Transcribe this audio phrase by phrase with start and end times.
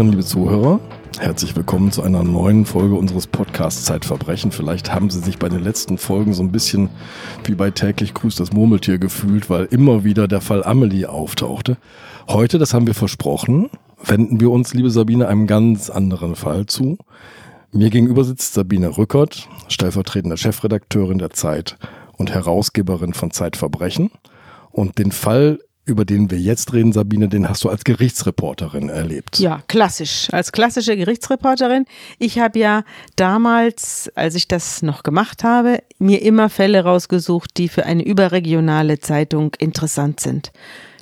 [0.00, 0.80] Zuhörerinnen, liebe Zuhörer,
[1.18, 4.50] herzlich willkommen zu einer neuen Folge unseres Podcasts Zeitverbrechen.
[4.50, 6.88] Vielleicht haben Sie sich bei den letzten Folgen so ein bisschen
[7.44, 11.76] wie bei täglich grüßt das Murmeltier gefühlt, weil immer wieder der Fall Amelie auftauchte.
[12.30, 13.68] Heute, das haben wir versprochen,
[14.02, 16.96] wenden wir uns, liebe Sabine, einem ganz anderen Fall zu.
[17.70, 21.76] Mir gegenüber sitzt Sabine Rückert, stellvertretende Chefredakteurin der Zeit
[22.16, 24.10] und Herausgeberin von Zeitverbrechen.
[24.70, 25.58] Und den Fall
[25.90, 29.38] über den wir jetzt reden, Sabine, den hast du als Gerichtsreporterin erlebt.
[29.38, 30.28] Ja, klassisch.
[30.32, 31.84] Als klassische Gerichtsreporterin.
[32.18, 32.84] Ich habe ja
[33.16, 39.00] damals, als ich das noch gemacht habe, mir immer Fälle rausgesucht, die für eine überregionale
[39.00, 40.52] Zeitung interessant sind.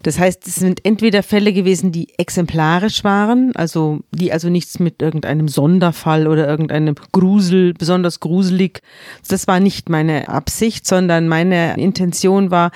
[0.03, 5.03] Das heißt, es sind entweder Fälle gewesen, die exemplarisch waren, also die also nichts mit
[5.03, 8.81] irgendeinem Sonderfall oder irgendeinem Grusel, besonders gruselig.
[9.29, 12.71] Das war nicht meine Absicht, sondern meine Intention war,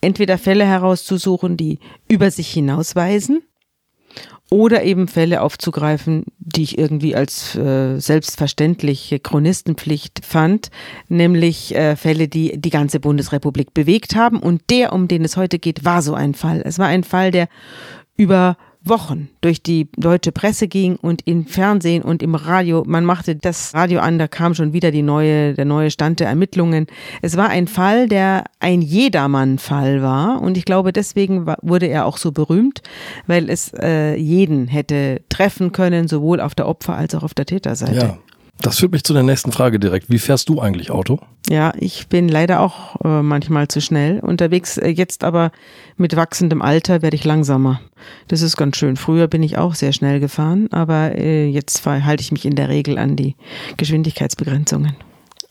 [0.00, 3.42] entweder Fälle herauszusuchen, die über sich hinausweisen
[4.50, 10.70] oder eben Fälle aufzugreifen, die ich irgendwie als äh, selbstverständliche Chronistenpflicht fand,
[11.08, 14.38] nämlich äh, Fälle, die die ganze Bundesrepublik bewegt haben.
[14.38, 16.62] Und der, um den es heute geht, war so ein Fall.
[16.64, 17.48] Es war ein Fall, der
[18.16, 22.84] über Wochen durch die deutsche Presse ging und im Fernsehen und im Radio.
[22.86, 26.28] Man machte das Radio an, da kam schon wieder die neue, der neue Stand der
[26.28, 26.86] Ermittlungen.
[27.22, 32.16] Es war ein Fall, der ein Jedermann-Fall war und ich glaube, deswegen wurde er auch
[32.16, 32.82] so berühmt,
[33.26, 37.46] weil es äh, jeden hätte treffen können, sowohl auf der Opfer- als auch auf der
[37.46, 37.94] Täterseite.
[37.96, 38.18] Ja.
[38.60, 40.10] Das führt mich zu der nächsten Frage direkt.
[40.10, 41.20] Wie fährst du eigentlich Auto?
[41.48, 44.78] Ja, ich bin leider auch äh, manchmal zu schnell unterwegs.
[44.78, 45.52] Äh, jetzt aber
[45.96, 47.80] mit wachsendem Alter werde ich langsamer.
[48.26, 48.96] Das ist ganz schön.
[48.96, 52.68] Früher bin ich auch sehr schnell gefahren, aber äh, jetzt halte ich mich in der
[52.68, 53.36] Regel an die
[53.76, 54.96] Geschwindigkeitsbegrenzungen.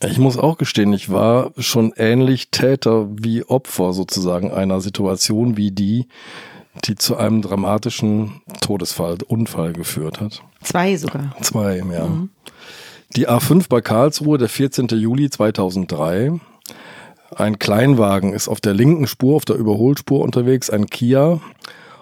[0.06, 5.72] Ich muss auch gestehen, ich war schon ähnlich Täter wie Opfer sozusagen einer Situation wie
[5.72, 6.06] die,
[6.84, 10.42] die zu einem dramatischen Todesfall, Unfall geführt hat.
[10.62, 11.34] Zwei sogar.
[11.40, 12.06] Zwei, ja.
[12.06, 12.30] Mhm.
[13.16, 14.88] Die A5 bei Karlsruhe, der 14.
[14.88, 16.38] Juli 2003.
[17.34, 21.40] Ein Kleinwagen ist auf der linken Spur, auf der Überholspur unterwegs, ein Kia.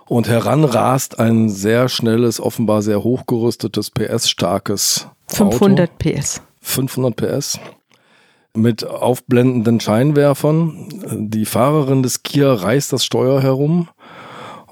[0.06, 6.42] Und heran rast ein sehr schnelles, offenbar sehr hochgerüstetes, PS-starkes 500 PS.
[6.60, 7.60] 500 PS.
[8.54, 10.88] Mit aufblendenden Scheinwerfern.
[11.30, 13.88] Die Fahrerin des Kia reißt das Steuer herum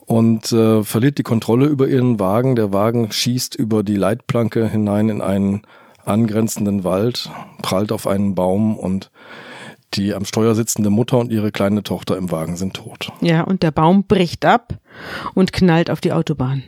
[0.06, 2.56] und äh, verliert die Kontrolle über ihren Wagen.
[2.56, 5.62] Der Wagen schießt über die Leitplanke hinein in einen
[6.05, 7.31] angrenzenden Wald,
[7.63, 9.11] prallt auf einen Baum und
[9.95, 13.13] die am Steuer sitzende Mutter und ihre kleine Tochter im Wagen sind tot.
[13.21, 14.75] Ja, und der Baum bricht ab
[15.35, 16.63] und knallt auf die Autobahn.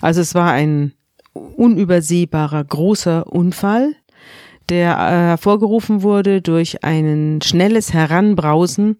[0.00, 0.92] Also es war ein
[1.32, 3.94] unübersehbarer großer Unfall,
[4.68, 8.98] der äh, hervorgerufen wurde durch ein schnelles Heranbrausen.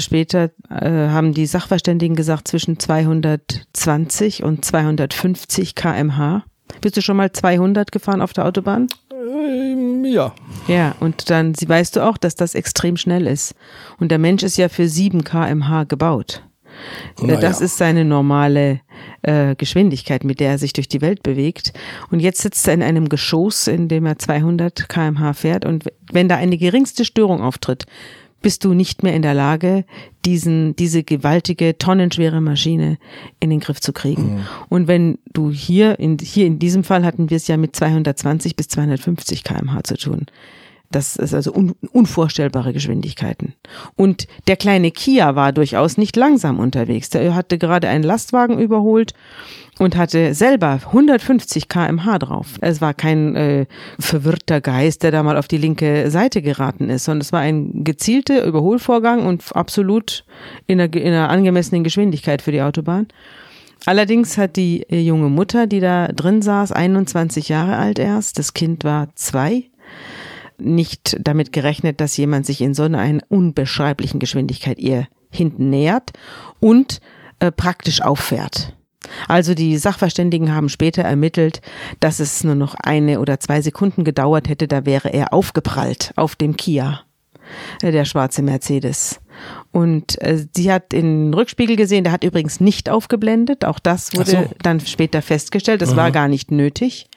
[0.00, 6.44] Später äh, haben die Sachverständigen gesagt zwischen 220 und 250 kmh.
[6.80, 8.88] Bist du schon mal 200 gefahren auf der Autobahn?
[9.12, 10.34] Ähm, ja.
[10.66, 13.54] Ja, und dann weißt du auch, dass das extrem schnell ist.
[13.98, 16.42] Und der Mensch ist ja für 7 kmh gebaut.
[17.20, 17.40] Äh, naja.
[17.40, 18.80] Das ist seine normale
[19.22, 21.72] äh, Geschwindigkeit, mit der er sich durch die Welt bewegt.
[22.10, 25.64] Und jetzt sitzt er in einem Geschoss, in dem er 200 kmh fährt.
[25.64, 27.86] Und wenn da eine geringste Störung auftritt,
[28.40, 29.84] bist du nicht mehr in der Lage,
[30.24, 32.98] diesen, diese gewaltige, tonnenschwere Maschine
[33.40, 34.34] in den Griff zu kriegen.
[34.34, 34.46] Mhm.
[34.68, 38.56] Und wenn du hier, in, hier in diesem Fall hatten wir es ja mit 220
[38.56, 40.26] bis 250 kmh zu tun.
[40.90, 43.54] Das ist also un unvorstellbare Geschwindigkeiten.
[43.94, 47.10] Und der kleine Kia war durchaus nicht langsam unterwegs.
[47.10, 49.12] Der hatte gerade einen Lastwagen überholt
[49.78, 52.58] und hatte selber 150 kmh drauf.
[52.60, 53.66] Es war kein äh,
[53.98, 57.84] verwirrter Geist, der da mal auf die linke Seite geraten ist, sondern es war ein
[57.84, 60.24] gezielter Überholvorgang und absolut
[60.66, 63.06] in einer, in einer angemessenen Geschwindigkeit für die Autobahn.
[63.86, 68.54] Allerdings hat die äh, junge Mutter, die da drin saß, 21 Jahre alt erst, das
[68.54, 69.64] Kind war zwei,
[70.58, 76.12] nicht damit gerechnet, dass jemand sich in so einer unbeschreiblichen Geschwindigkeit ihr hinten nähert
[76.58, 77.00] und
[77.38, 78.74] äh, praktisch auffährt.
[79.28, 81.60] Also die Sachverständigen haben später ermittelt,
[82.00, 86.34] dass es nur noch eine oder zwei Sekunden gedauert hätte, da wäre er aufgeprallt auf
[86.36, 87.02] dem Kia,
[87.82, 89.20] äh, der schwarze Mercedes.
[89.70, 93.64] Und äh, sie hat in den Rückspiegel gesehen, der hat übrigens nicht aufgeblendet.
[93.64, 94.50] Auch das wurde so.
[94.62, 95.80] dann später festgestellt.
[95.80, 95.96] Das mhm.
[95.96, 97.08] war gar nicht nötig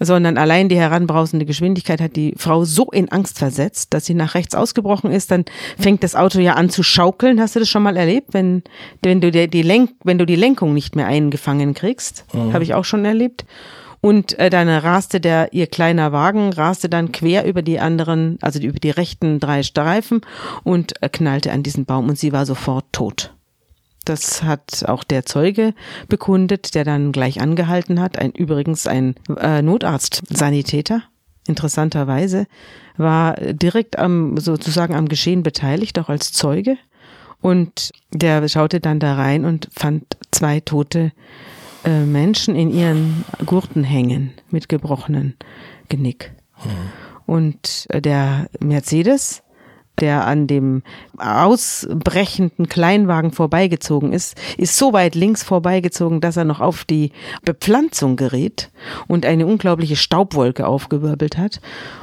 [0.00, 4.34] sondern allein die heranbrausende Geschwindigkeit hat die Frau so in Angst versetzt, dass sie nach
[4.34, 5.30] rechts ausgebrochen ist.
[5.30, 5.44] Dann
[5.78, 7.40] fängt das Auto ja an zu schaukeln.
[7.40, 8.62] Hast du das schon mal erlebt, wenn,
[9.02, 12.24] wenn du die, die Lenk, wenn du die Lenkung nicht mehr eingefangen kriegst?
[12.32, 12.52] Mhm.
[12.52, 13.44] Habe ich auch schon erlebt.
[14.00, 18.60] Und äh, dann raste der, ihr kleiner Wagen raste dann quer über die anderen, also
[18.60, 20.20] über die rechten drei Streifen
[20.62, 23.32] und äh, knallte an diesen Baum und sie war sofort tot.
[24.04, 25.74] Das hat auch der Zeuge
[26.08, 28.18] bekundet, der dann gleich angehalten hat.
[28.18, 31.02] Ein übrigens ein äh, Notarzt-Sanitäter,
[31.46, 32.46] interessanterweise,
[32.96, 36.76] war direkt am sozusagen am Geschehen beteiligt, auch als Zeuge.
[37.40, 41.12] Und der schaute dann da rein und fand zwei tote
[41.84, 45.36] äh, Menschen in ihren Gurten hängen mit gebrochenen
[45.90, 46.32] Genick.
[46.64, 46.70] Mhm.
[47.26, 49.42] Und äh, der Mercedes,
[50.00, 50.82] der an dem
[51.18, 57.12] ausbrechenden Kleinwagen vorbeigezogen ist, ist so weit links vorbeigezogen, dass er noch auf die
[57.44, 58.70] Bepflanzung gerät
[59.06, 61.60] und eine unglaubliche Staubwolke aufgewirbelt hat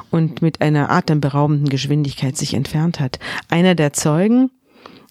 [0.09, 3.19] und mit einer atemberaubenden Geschwindigkeit sich entfernt hat.
[3.49, 4.51] Einer der Zeugen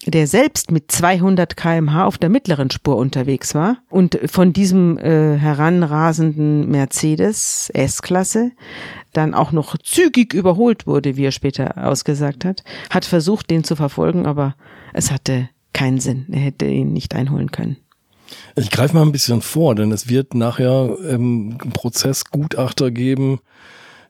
[0.05, 5.37] der selbst mit 200 kmh auf der mittleren Spur unterwegs war und von diesem äh,
[5.37, 8.51] heranrasenden Mercedes S-Klasse
[9.13, 13.75] dann auch noch zügig überholt wurde, wie er später ausgesagt hat, hat versucht, den zu
[13.75, 14.55] verfolgen, aber
[14.93, 16.25] es hatte keinen Sinn.
[16.31, 17.77] Er hätte ihn nicht einholen können.
[18.55, 23.39] Ich greife mal ein bisschen vor, denn es wird nachher im Prozess Gutachter geben,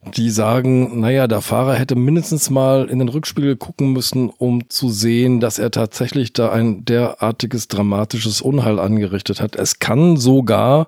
[0.03, 4.89] die sagen, naja, der Fahrer hätte mindestens mal in den Rückspiegel gucken müssen, um zu
[4.89, 9.55] sehen, dass er tatsächlich da ein derartiges dramatisches Unheil angerichtet hat.
[9.55, 10.87] Es kann sogar,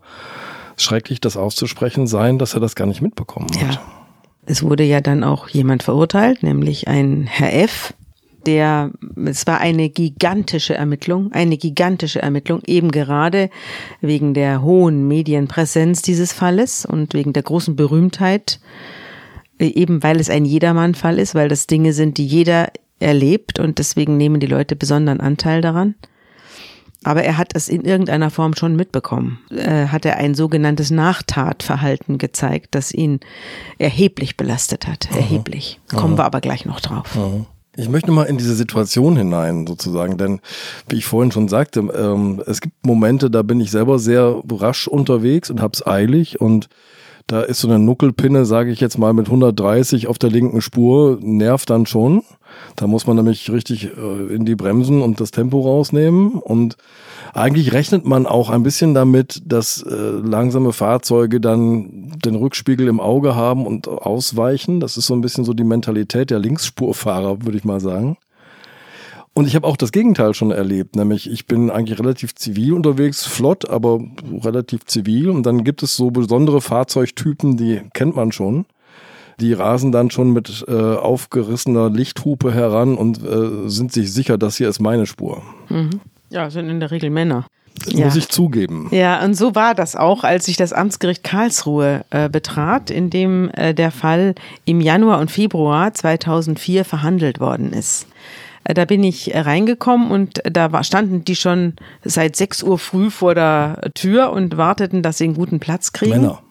[0.77, 3.75] schrecklich das auszusprechen, sein, dass er das gar nicht mitbekommen hat.
[3.75, 3.81] Ja.
[4.45, 7.93] Es wurde ja dann auch jemand verurteilt, nämlich ein Herr F.,
[8.45, 8.91] der,
[9.25, 13.49] es war eine gigantische Ermittlung, eine gigantische Ermittlung, eben gerade
[14.01, 18.59] wegen der hohen Medienpräsenz dieses Falles und wegen der großen Berühmtheit
[19.71, 22.69] eben weil es ein Jedermann-Fall ist, weil das Dinge sind, die jeder
[22.99, 25.95] erlebt und deswegen nehmen die Leute besonderen Anteil daran.
[27.03, 29.39] Aber er hat es in irgendeiner Form schon mitbekommen.
[29.51, 33.19] Äh, hat er ein sogenanntes Nachtatverhalten gezeigt, das ihn
[33.77, 35.09] erheblich belastet hat.
[35.11, 35.17] Aha.
[35.17, 35.81] Erheblich.
[35.89, 36.19] Kommen Aha.
[36.19, 37.17] wir aber gleich noch drauf.
[37.17, 37.45] Aha.
[37.75, 40.41] Ich möchte mal in diese Situation hinein, sozusagen, denn
[40.89, 44.87] wie ich vorhin schon sagte, ähm, es gibt Momente, da bin ich selber sehr rasch
[44.87, 46.69] unterwegs und hab's eilig und
[47.27, 51.19] da ist so eine Nuckelpinne, sage ich jetzt mal, mit 130 auf der linken Spur,
[51.21, 52.23] nervt dann schon.
[52.75, 56.33] Da muss man nämlich richtig äh, in die Bremsen und das Tempo rausnehmen.
[56.33, 56.77] Und
[57.33, 62.99] eigentlich rechnet man auch ein bisschen damit, dass äh, langsame Fahrzeuge dann den Rückspiegel im
[62.99, 64.79] Auge haben und ausweichen.
[64.79, 68.17] Das ist so ein bisschen so die Mentalität der Linksspurfahrer, würde ich mal sagen.
[69.35, 73.25] Und ich habe auch das Gegenteil schon erlebt, nämlich ich bin eigentlich relativ zivil unterwegs,
[73.25, 73.99] flott, aber
[74.43, 75.29] relativ zivil.
[75.29, 78.65] Und dann gibt es so besondere Fahrzeugtypen, die kennt man schon.
[79.39, 84.57] Die rasen dann schon mit äh, aufgerissener Lichthupe heran und äh, sind sich sicher, das
[84.57, 85.41] hier ist meine Spur.
[85.69, 85.99] Mhm.
[86.29, 87.47] Ja, sind in der Regel Männer.
[87.85, 88.05] Das ja.
[88.05, 88.87] Muss ich zugeben.
[88.91, 93.49] Ja, und so war das auch, als ich das Amtsgericht Karlsruhe äh, betrat, in dem
[93.55, 98.07] äh, der Fall im Januar und Februar 2004 verhandelt worden ist.
[98.63, 101.73] Äh, da bin ich reingekommen und da war, standen die schon
[102.03, 106.21] seit 6 Uhr früh vor der Tür und warteten, dass sie einen guten Platz kriegen.
[106.21, 106.41] Männer.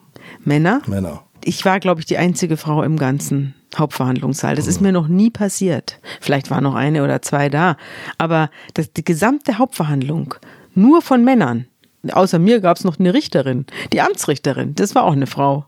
[0.43, 0.81] Männer?
[0.87, 1.23] Männer.
[1.43, 4.55] Ich war, glaube ich, die einzige Frau im ganzen Hauptverhandlungssaal.
[4.55, 4.69] Das mhm.
[4.69, 5.99] ist mir noch nie passiert.
[6.21, 7.75] Vielleicht war noch eine oder zwei da.
[8.17, 10.35] Aber das, die gesamte Hauptverhandlung
[10.73, 11.67] nur von Männern.
[12.11, 15.65] Außer mir gab es noch eine Richterin, die Amtsrichterin, das war auch eine Frau.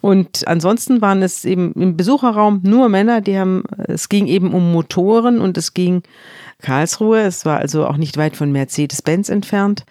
[0.00, 4.72] Und ansonsten waren es eben im Besucherraum nur Männer, die haben, es ging eben um
[4.72, 6.02] Motoren und es ging
[6.62, 9.84] Karlsruhe, es war also auch nicht weit von Mercedes-Benz entfernt.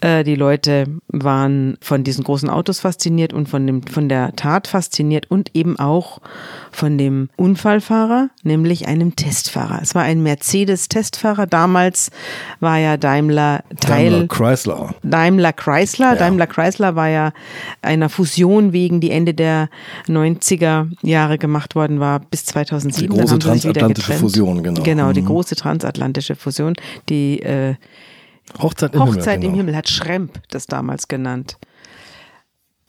[0.00, 4.66] Äh, die Leute waren von diesen großen Autos fasziniert und von, dem, von der Tat
[4.66, 6.20] fasziniert und eben auch
[6.70, 9.80] von dem Unfallfahrer, nämlich einem Testfahrer.
[9.82, 11.46] Es war ein Mercedes-Testfahrer.
[11.46, 12.10] Damals
[12.60, 14.10] war ja Daimler Teil.
[14.10, 14.94] Daimler Chrysler.
[15.02, 16.12] Daimler Chrysler.
[16.12, 16.16] Ja.
[16.16, 17.32] Daimler Chrysler war ja
[17.82, 19.68] einer Fusion wegen, die Ende der
[20.06, 23.10] 90er Jahre gemacht worden war, bis 2007.
[23.10, 24.82] Die große transatlantische Fusion, genau.
[24.82, 25.26] Genau, die mhm.
[25.26, 26.74] große transatlantische Fusion,
[27.08, 27.74] die äh,
[28.58, 29.48] Hochzeit im Hochzeit Himmel.
[29.48, 31.56] im Himmel hat Schremp das damals genannt.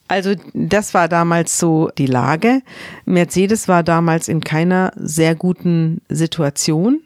[0.08, 2.64] Also das war damals so die Lage.
[3.06, 7.00] Mercedes war damals in keiner sehr guten Situation.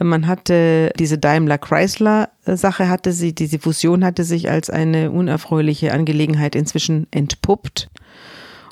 [0.00, 5.92] Man hatte diese Daimler Chrysler Sache hatte sie, diese Fusion hatte sich als eine unerfreuliche
[5.92, 7.88] Angelegenheit inzwischen entpuppt.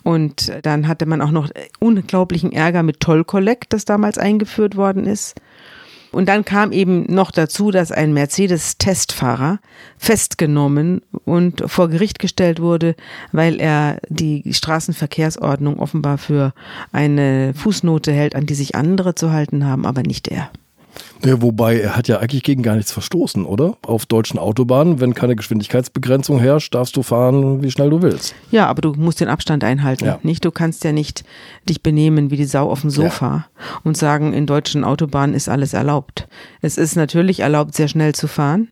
[0.04, 1.50] Und dann hatte man auch noch
[1.80, 5.34] unglaublichen Ärger mit Toll Collect, das damals eingeführt worden ist.
[6.14, 9.58] Und dann kam eben noch dazu, dass ein Mercedes-Testfahrer
[9.98, 12.94] festgenommen und vor Gericht gestellt wurde,
[13.32, 16.54] weil er die Straßenverkehrsordnung offenbar für
[16.92, 20.50] eine Fußnote hält, an die sich andere zu halten haben, aber nicht er.
[21.24, 23.76] Ja, wobei er hat ja eigentlich gegen gar nichts verstoßen, oder?
[23.82, 28.34] Auf deutschen Autobahnen, wenn keine Geschwindigkeitsbegrenzung herrscht, darfst du fahren, wie schnell du willst.
[28.50, 30.04] Ja, aber du musst den Abstand einhalten.
[30.04, 30.18] Ja.
[30.22, 31.24] Nicht, du kannst ja nicht
[31.68, 33.46] dich benehmen wie die Sau auf dem Sofa ja.
[33.84, 36.28] und sagen, in deutschen Autobahnen ist alles erlaubt.
[36.60, 38.68] Es ist natürlich erlaubt, sehr schnell zu fahren,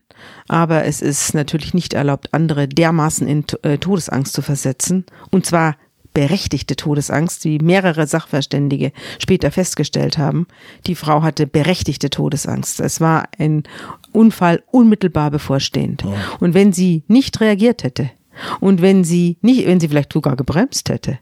[0.47, 5.05] Aber es ist natürlich nicht erlaubt, andere dermaßen in äh, Todesangst zu versetzen.
[5.31, 5.75] Und zwar
[6.13, 10.47] berechtigte Todesangst, wie mehrere Sachverständige später festgestellt haben.
[10.85, 12.79] Die Frau hatte berechtigte Todesangst.
[12.79, 13.63] Es war ein
[14.11, 16.03] Unfall unmittelbar bevorstehend.
[16.03, 16.13] Ja.
[16.39, 18.11] Und wenn sie nicht reagiert hätte
[18.59, 21.19] und wenn sie nicht, wenn sie vielleicht sogar gebremst hätte,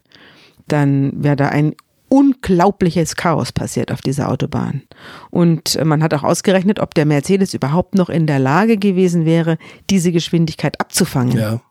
[0.68, 1.74] dann wäre da ein
[2.08, 4.82] unglaubliches Chaos passiert auf dieser Autobahn.
[5.30, 9.56] Und man hat auch ausgerechnet, ob der Mercedes überhaupt noch in der Lage gewesen wäre,
[9.88, 11.38] diese Geschwindigkeit abzufangen.
[11.38, 11.62] Ja.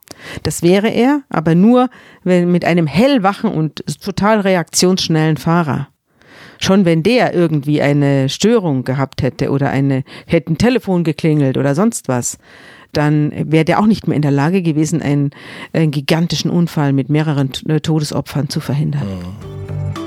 [0.42, 1.88] Das wäre er, aber nur
[2.24, 5.88] mit einem hellwachen und total reaktionsschnellen Fahrer.
[6.58, 11.74] Schon wenn der irgendwie eine Störung gehabt hätte oder eine, hätte ein Telefon geklingelt oder
[11.74, 12.38] sonst was,
[12.92, 15.30] dann wäre der auch nicht mehr in der Lage gewesen, einen,
[15.72, 19.06] einen gigantischen Unfall mit mehreren Todesopfern zu verhindern.
[19.06, 20.01] Mhm.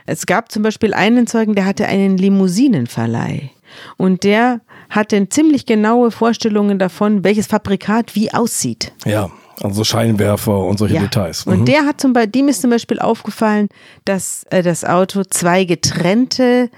[0.05, 3.51] Es gab zum Beispiel einen Zeugen, der hatte einen Limousinenverleih.
[3.97, 8.93] Und der hatte ziemlich genaue Vorstellungen davon, welches Fabrikat wie aussieht.
[9.05, 9.29] Ja.
[9.61, 11.01] Also Scheinwerfer und solche ja.
[11.01, 11.45] Details.
[11.45, 11.51] Mhm.
[11.51, 13.67] Und der hat zum Beispiel, dem ist zum Beispiel aufgefallen,
[14.05, 16.69] dass äh, das Auto zwei getrennte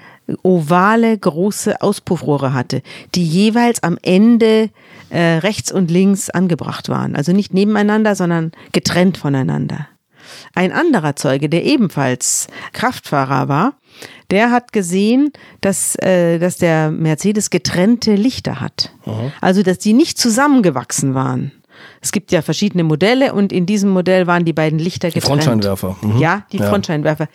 [0.44, 2.82] ovale große Auspuffrohre hatte,
[3.16, 4.70] die jeweils am Ende
[5.10, 7.16] äh, rechts und links angebracht waren.
[7.16, 9.88] Also nicht nebeneinander, sondern getrennt voneinander.
[10.54, 13.74] Ein anderer Zeuge, der ebenfalls Kraftfahrer war,
[14.30, 18.94] der hat gesehen, dass, äh, dass der Mercedes getrennte Lichter hat.
[19.06, 19.32] Aha.
[19.42, 21.52] Also, dass die nicht zusammengewachsen waren.
[22.00, 25.24] Es gibt ja verschiedene Modelle und in diesem Modell waren die beiden Lichter getrennt.
[25.24, 25.98] Die Frontscheinwerfer.
[26.02, 26.18] Mhm.
[26.20, 26.70] Ja, die ja.
[26.70, 27.28] Frontscheinwerfer.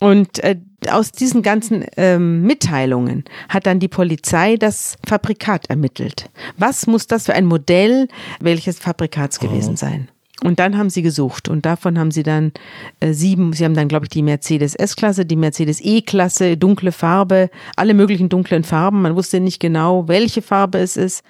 [0.00, 0.56] Und äh,
[0.90, 6.30] aus diesen ganzen ähm, Mitteilungen hat dann die Polizei das Fabrikat ermittelt.
[6.58, 8.08] Was muss das für ein Modell
[8.40, 9.76] welches Fabrikats gewesen mhm.
[9.76, 10.08] sein?
[10.42, 12.52] Und dann haben sie gesucht und davon haben sie dann
[13.00, 17.50] äh, sieben, sie haben dann, glaube ich, die Mercedes S-Klasse, die Mercedes E-Klasse, dunkle Farbe,
[17.76, 19.02] alle möglichen dunklen Farben.
[19.02, 21.22] Man wusste nicht genau, welche Farbe es ist.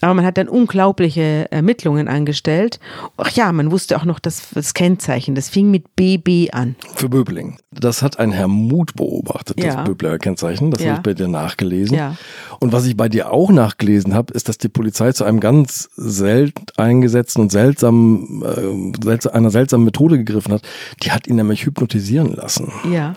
[0.00, 2.78] Aber man hat dann unglaubliche Ermittlungen angestellt.
[3.16, 5.34] Ach ja, man wusste auch noch das, das Kennzeichen.
[5.34, 6.76] Das fing mit BB an.
[6.94, 7.58] Für Böbling.
[7.72, 9.74] Das hat ein Herr Mut beobachtet, ja.
[9.74, 10.70] das Böbler Kennzeichen.
[10.70, 10.90] Das ja.
[10.90, 11.96] habe ich bei dir nachgelesen.
[11.96, 12.16] Ja.
[12.60, 15.88] Und was ich bei dir auch nachgelesen habe, ist, dass die Polizei zu einem ganz
[15.96, 20.62] selten eingesetzten und seltsamen, äh, einer seltsamen Methode gegriffen hat.
[21.02, 22.72] Die hat ihn nämlich hypnotisieren lassen.
[22.92, 23.14] Ja.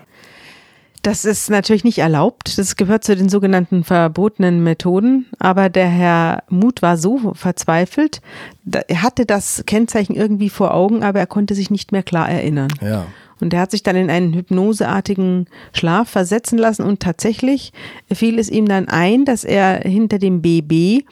[1.02, 2.58] Das ist natürlich nicht erlaubt.
[2.58, 5.26] Das gehört zu den sogenannten verbotenen Methoden.
[5.40, 8.20] Aber der Herr Muth war so verzweifelt,
[8.64, 12.72] er hatte das Kennzeichen irgendwie vor Augen, aber er konnte sich nicht mehr klar erinnern.
[12.80, 13.06] Ja.
[13.40, 17.72] Und er hat sich dann in einen hypnoseartigen Schlaf versetzen lassen und tatsächlich
[18.12, 21.04] fiel es ihm dann ein, dass er hinter dem BB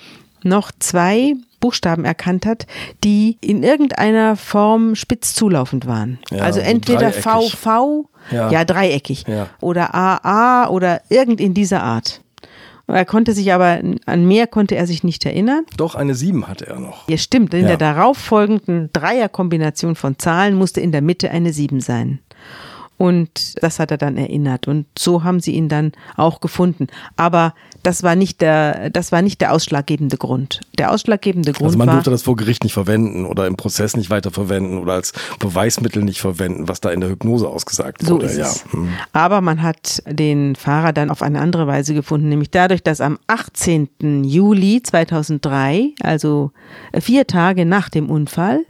[0.42, 2.66] noch zwei Buchstaben erkannt hat,
[3.04, 6.18] die in irgendeiner Form spitz zulaufend waren.
[6.30, 9.48] Ja, also entweder VV, ja, ja dreieckig, ja.
[9.60, 12.22] oder AA oder irgend in dieser Art.
[12.86, 15.64] Er konnte sich aber, an mehr konnte er sich nicht erinnern.
[15.76, 17.08] Doch, eine 7 hatte er noch.
[17.08, 17.54] Ja, stimmt.
[17.54, 22.18] In der darauffolgenden Dreierkombination von Zahlen musste in der Mitte eine 7 sein.
[23.00, 24.68] Und das hat er dann erinnert.
[24.68, 26.88] Und so haben sie ihn dann auch gefunden.
[27.16, 30.60] Aber das war nicht der, das war nicht der ausschlaggebende Grund.
[30.76, 33.96] Der ausschlaggebende Grund Also man war, durfte das vor Gericht nicht verwenden oder im Prozess
[33.96, 38.16] nicht weiter verwenden oder als Beweismittel nicht verwenden, was da in der Hypnose ausgesagt so
[38.16, 38.26] wurde.
[38.26, 38.64] Ist es.
[38.70, 38.90] Hm.
[39.14, 43.18] Aber man hat den Fahrer dann auf eine andere Weise gefunden, nämlich dadurch, dass am
[43.28, 44.24] 18.
[44.24, 46.50] Juli 2003, also
[47.00, 48.60] vier Tage nach dem Unfall,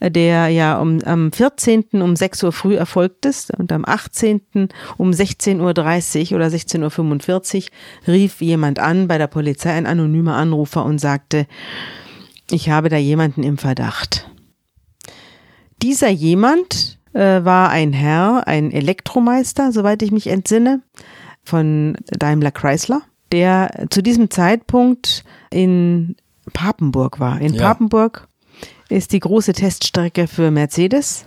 [0.00, 1.84] der ja um, am 14.
[2.02, 4.68] um 6 Uhr früh erfolgt ist und am 18.
[4.96, 7.68] um 16.30 Uhr oder 16.45
[8.06, 11.46] Uhr rief jemand an bei der Polizei, ein anonymer Anrufer und sagte,
[12.50, 14.30] Ich habe da jemanden im Verdacht.
[15.82, 20.82] Dieser jemand äh, war ein Herr, ein Elektromeister, soweit ich mich entsinne,
[21.42, 26.16] von Daimler Chrysler, der zu diesem Zeitpunkt in
[26.52, 27.40] Papenburg war.
[27.40, 27.62] In ja.
[27.62, 28.28] Papenburg
[28.88, 31.26] ist die große Teststrecke für Mercedes.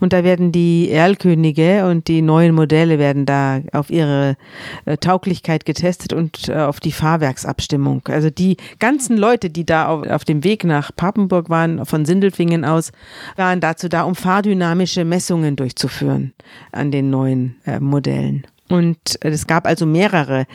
[0.00, 4.36] Und da werden die Erlkönige und die neuen Modelle werden da auf ihre
[4.84, 8.02] äh, Tauglichkeit getestet und äh, auf die Fahrwerksabstimmung.
[8.08, 12.64] Also die ganzen Leute, die da auf, auf dem Weg nach Papenburg waren, von Sindelfingen
[12.64, 12.92] aus,
[13.36, 16.32] waren dazu da, um fahrdynamische Messungen durchzuführen
[16.72, 18.46] an den neuen äh, Modellen.
[18.68, 20.46] Und es gab also mehrere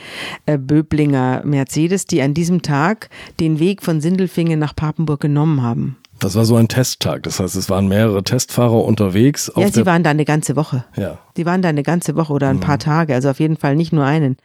[0.46, 3.10] äh, Böblinger Mercedes, die an diesem Tag
[3.40, 5.98] den Weg von Sindelfingen nach Papenburg genommen haben.
[6.18, 7.22] Das war so ein Testtag.
[7.24, 9.52] Das heißt, es waren mehrere Testfahrer unterwegs.
[9.56, 10.84] Ja, sie waren da eine ganze Woche.
[10.96, 11.18] Ja.
[11.36, 12.60] Die waren da eine ganze Woche oder ein mhm.
[12.60, 13.14] paar Tage.
[13.14, 14.36] Also auf jeden Fall nicht nur einen.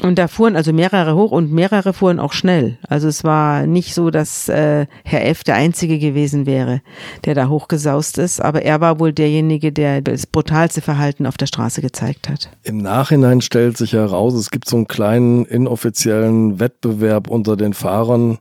[0.00, 2.78] Und da fuhren also mehrere hoch und mehrere fuhren auch schnell.
[2.88, 5.44] Also es war nicht so, dass äh, Herr F.
[5.44, 6.80] der Einzige gewesen wäre,
[7.24, 11.46] der da hochgesaust ist, aber er war wohl derjenige, der das brutalste Verhalten auf der
[11.46, 12.50] Straße gezeigt hat.
[12.62, 18.38] Im Nachhinein stellt sich heraus, es gibt so einen kleinen inoffiziellen Wettbewerb unter den Fahrern,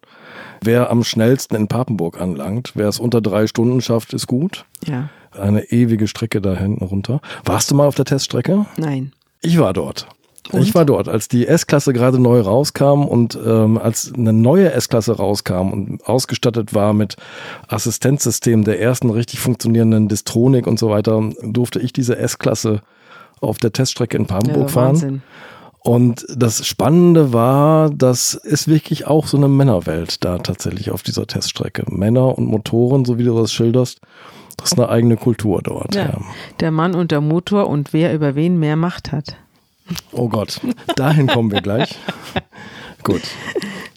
[0.63, 2.72] wer am schnellsten in Papenburg anlangt.
[2.75, 4.65] Wer es unter drei Stunden schafft, ist gut.
[4.86, 5.10] Ja.
[5.31, 7.22] Eine ewige Strecke da hinten runter.
[7.46, 8.65] Warst du mal auf der Teststrecke?
[8.77, 9.12] Nein.
[9.41, 10.08] Ich war dort.
[10.51, 10.62] Und?
[10.62, 15.13] Ich war dort, als die S-Klasse gerade neu rauskam und ähm, als eine neue S-Klasse
[15.13, 17.15] rauskam und ausgestattet war mit
[17.67, 22.81] Assistenzsystemen der ersten richtig funktionierenden Distronik und so weiter, durfte ich diese S-Klasse
[23.39, 24.95] auf der Teststrecke in Papenburg ja, fahren.
[24.95, 25.21] Wahnsinn.
[25.83, 31.25] Und das Spannende war, dass es wirklich auch so eine Männerwelt da tatsächlich auf dieser
[31.25, 31.86] Teststrecke.
[31.89, 34.00] Männer und Motoren, so wie du das schilderst,
[34.57, 35.95] das ist eine eigene Kultur dort.
[35.95, 36.21] Ja, ja.
[36.60, 39.38] Der Mann und der Motor und wer über wen mehr Macht hat.
[40.12, 40.60] Oh Gott,
[40.96, 41.96] dahin kommen wir gleich.
[43.04, 43.22] Gut.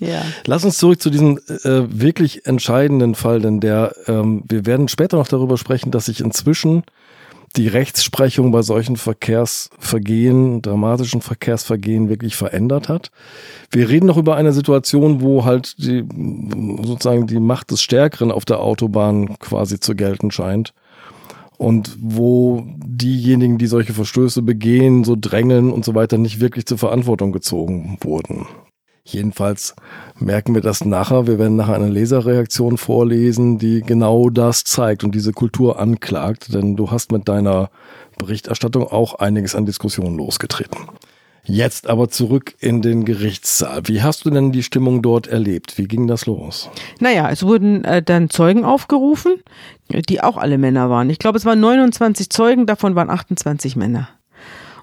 [0.01, 0.23] Ja.
[0.47, 5.17] Lass uns zurück zu diesem äh, wirklich entscheidenden Fall, denn der, ähm, wir werden später
[5.17, 6.85] noch darüber sprechen, dass sich inzwischen
[7.57, 13.13] die Rechtsprechung bei solchen Verkehrsvergehen, dramatischen Verkehrsvergehen wirklich verändert hat.
[13.71, 16.05] Wir reden noch über eine Situation, wo halt die,
[16.83, 20.75] sozusagen die Macht des Stärkeren auf der Autobahn quasi zu gelten scheint
[21.59, 26.79] und wo diejenigen, die solche Verstöße begehen, so drängeln und so weiter, nicht wirklich zur
[26.79, 28.47] Verantwortung gezogen wurden.
[29.07, 29.77] Jedenfalls
[30.19, 31.27] merken wir das nachher.
[31.27, 36.75] Wir werden nachher eine Leserreaktion vorlesen, die genau das zeigt und diese Kultur anklagt, denn
[36.75, 37.69] du hast mit deiner
[38.19, 40.79] Berichterstattung auch einiges an Diskussionen losgetreten.
[41.47, 43.83] Jetzt aber zurück in den Gerichtssaal.
[43.85, 45.77] Wie hast du denn die Stimmung dort erlebt?
[45.77, 46.71] Wie ging das los?
[47.01, 49.35] Naja, es wurden äh, dann Zeugen aufgerufen,
[50.09, 51.11] die auch alle Männer waren.
[51.11, 54.09] Ich glaube, es waren 29 Zeugen, davon waren 28 Männer.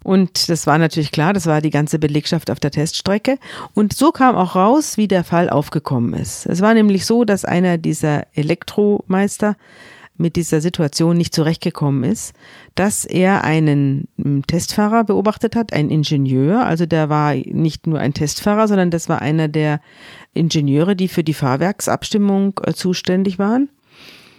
[0.04, 3.38] Und das war natürlich klar, das war die ganze Belegschaft auf der Teststrecke.
[3.74, 6.46] Und so kam auch raus, wie der Fall aufgekommen ist.
[6.48, 9.56] Es war nämlich so, dass einer dieser Elektromeister
[10.22, 12.34] mit dieser Situation nicht zurechtgekommen ist,
[12.76, 16.66] dass er einen hm, Testfahrer beobachtet hat, einen Ingenieur.
[16.66, 19.82] Also der war nicht nur ein Testfahrer, sondern das war einer der
[20.34, 23.70] Ingenieure, die für die Fahrwerksabstimmung äh, zuständig waren,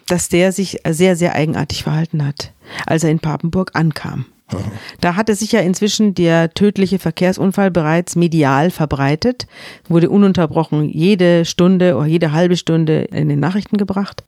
[0.07, 2.53] dass der sich sehr, sehr eigenartig verhalten hat,
[2.87, 4.27] als er in Papenburg ankam.
[5.01, 9.47] Da hatte sich ja inzwischen der tödliche Verkehrsunfall bereits medial verbreitet,
[9.89, 14.25] wurde ununterbrochen jede Stunde oder jede halbe Stunde in den Nachrichten gebracht.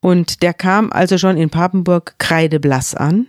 [0.00, 3.26] Und der kam also schon in Papenburg kreideblass an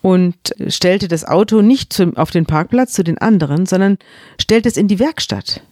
[0.00, 0.36] und
[0.68, 3.98] stellte das Auto nicht zum, auf den Parkplatz zu den anderen, sondern
[4.40, 5.62] stellte es in die Werkstatt.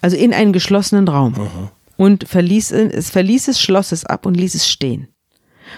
[0.00, 1.34] Also in einen geschlossenen Raum.
[1.34, 1.72] Aha.
[1.96, 5.08] Und verließ es, verließ es, schloss es ab und ließ es stehen.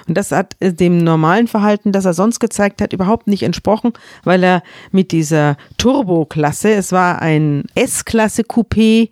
[0.09, 3.93] Und das hat dem normalen Verhalten, das er sonst gezeigt hat, überhaupt nicht entsprochen,
[4.25, 9.11] weil er mit dieser Turbo-Klasse, es war ein S-Klasse Coupé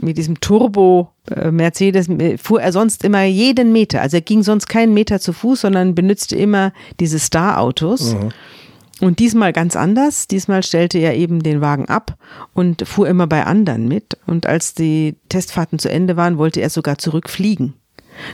[0.00, 4.00] mit diesem Turbo äh, Mercedes äh, fuhr er sonst immer jeden Meter.
[4.00, 8.14] Also er ging sonst keinen Meter zu Fuß, sondern benutzte immer diese Star-Autos.
[8.14, 8.28] Mhm.
[9.00, 10.28] Und diesmal ganz anders.
[10.28, 12.16] Diesmal stellte er eben den Wagen ab
[12.54, 14.16] und fuhr immer bei anderen mit.
[14.26, 17.74] Und als die Testfahrten zu Ende waren, wollte er sogar zurückfliegen.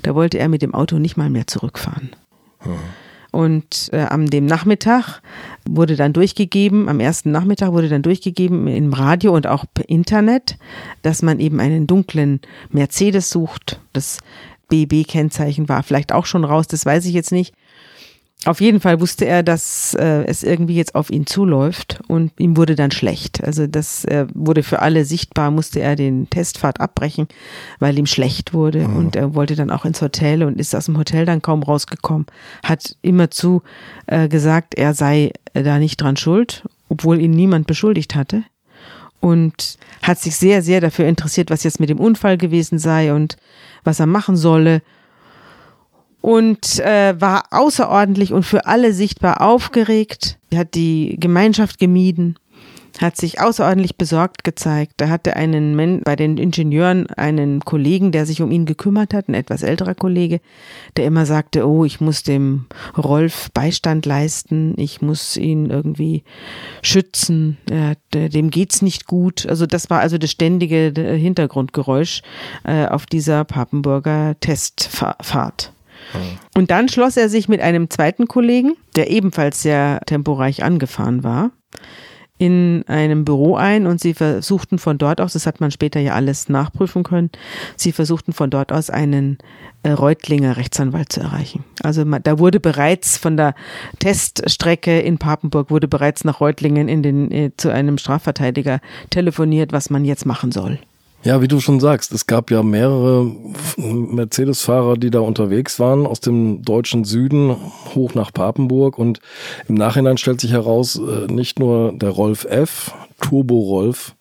[0.03, 2.15] Da wollte er mit dem Auto nicht mal mehr zurückfahren.
[2.65, 2.73] Mhm.
[3.33, 5.23] Und äh, am dem Nachmittag
[5.69, 10.57] wurde dann durchgegeben, am ersten Nachmittag wurde dann durchgegeben im Radio und auch per Internet,
[11.03, 12.41] dass man eben einen dunklen
[12.71, 13.81] Mercedes sucht.
[13.93, 14.19] Das
[14.69, 17.55] BB-Kennzeichen war vielleicht auch schon raus, das weiß ich jetzt nicht.
[18.47, 22.57] Auf jeden Fall wusste er, dass äh, es irgendwie jetzt auf ihn zuläuft und ihm
[22.57, 23.45] wurde dann schlecht.
[23.45, 27.29] Also das äh, wurde für alle sichtbar, musste er den Testfahrt abbrechen,
[27.81, 28.97] weil ihm schlecht wurde mhm.
[28.97, 32.27] und er wollte dann auch ins Hotel und ist aus dem Hotel dann kaum rausgekommen.
[32.65, 33.61] Hat immerzu
[34.07, 38.43] äh, gesagt, er sei da nicht dran schuld, obwohl ihn niemand beschuldigt hatte.
[39.21, 43.37] und hat sich sehr, sehr dafür interessiert, was jetzt mit dem Unfall gewesen sei und
[43.85, 44.81] was er machen solle.
[46.21, 52.37] Und äh, war außerordentlich und für alle sichtbar aufgeregt, Er hat die Gemeinschaft gemieden
[53.01, 54.95] hat sich außerordentlich besorgt gezeigt.
[54.99, 59.35] Da hatte einen bei den Ingenieuren einen Kollegen, der sich um ihn gekümmert hat, ein
[59.35, 60.41] etwas älterer Kollege,
[60.97, 66.25] der immer sagte, oh, ich muss dem Rolf Beistand leisten, ich muss ihn irgendwie
[66.83, 67.59] schützen,
[68.13, 69.47] dem geht's nicht gut.
[69.47, 72.23] Also das war also das ständige Hintergrundgeräusch
[72.65, 75.73] äh, auf dieser Papenburger Testfahrt.
[76.55, 81.51] Und dann schloss er sich mit einem zweiten Kollegen, der ebenfalls sehr temporeich angefahren war,
[82.41, 86.15] in einem Büro ein und sie versuchten von dort aus, das hat man später ja
[86.15, 87.31] alles nachprüfen können,
[87.77, 89.37] sie versuchten von dort aus einen
[89.83, 91.65] äh, Reutlinger Rechtsanwalt zu erreichen.
[91.83, 93.55] Also da wurde bereits von der
[93.99, 99.91] Teststrecke in Papenburg wurde bereits nach Reutlingen in den, äh, zu einem Strafverteidiger telefoniert, was
[99.91, 100.79] man jetzt machen soll.
[101.23, 103.31] Ja, wie du schon sagst, es gab ja mehrere
[103.77, 107.55] Mercedes-Fahrer, die da unterwegs waren aus dem deutschen Süden
[107.95, 109.21] hoch nach Papenburg und
[109.69, 114.17] im Nachhinein stellt sich heraus, äh, nicht nur der Rolf F., Turbo Rolf,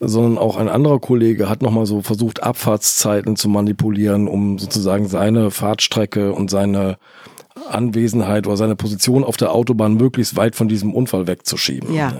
[0.00, 5.50] sondern auch ein anderer Kollege hat nochmal so versucht, Abfahrtszeiten zu manipulieren, um sozusagen seine
[5.50, 6.96] Fahrtstrecke und seine
[7.68, 11.94] Anwesenheit oder seine Position auf der Autobahn möglichst weit von diesem Unfall wegzuschieben.
[11.94, 12.12] Ja,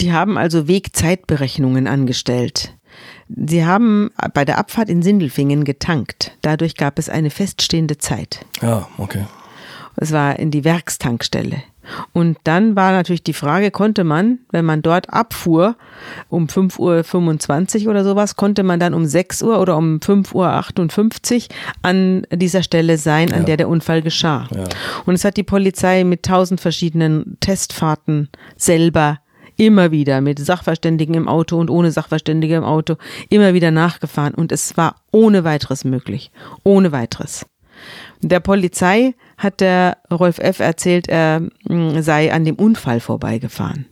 [0.00, 2.74] die haben also Wegzeitberechnungen angestellt.
[3.36, 6.32] Sie haben bei der Abfahrt in Sindelfingen getankt.
[6.42, 8.44] Dadurch gab es eine feststehende Zeit.
[8.60, 9.24] Ja, okay.
[9.96, 11.62] Es war in die Werkstankstelle.
[12.12, 15.76] Und dann war natürlich die Frage, konnte man, wenn man dort abfuhr,
[16.28, 21.56] um 5.25 Uhr oder sowas, konnte man dann um 6 Uhr oder um 5.58 Uhr
[21.82, 23.46] an dieser Stelle sein, an ja.
[23.46, 24.48] der der Unfall geschah.
[24.54, 24.64] Ja.
[25.06, 29.18] Und es hat die Polizei mit tausend verschiedenen Testfahrten selber
[29.60, 32.96] immer wieder mit Sachverständigen im Auto und ohne Sachverständige im Auto
[33.28, 36.32] immer wieder nachgefahren und es war ohne weiteres möglich.
[36.64, 37.44] Ohne weiteres.
[38.22, 40.60] Der Polizei hat der Rolf F.
[40.60, 43.84] erzählt, er hm, sei an dem Unfall vorbeigefahren.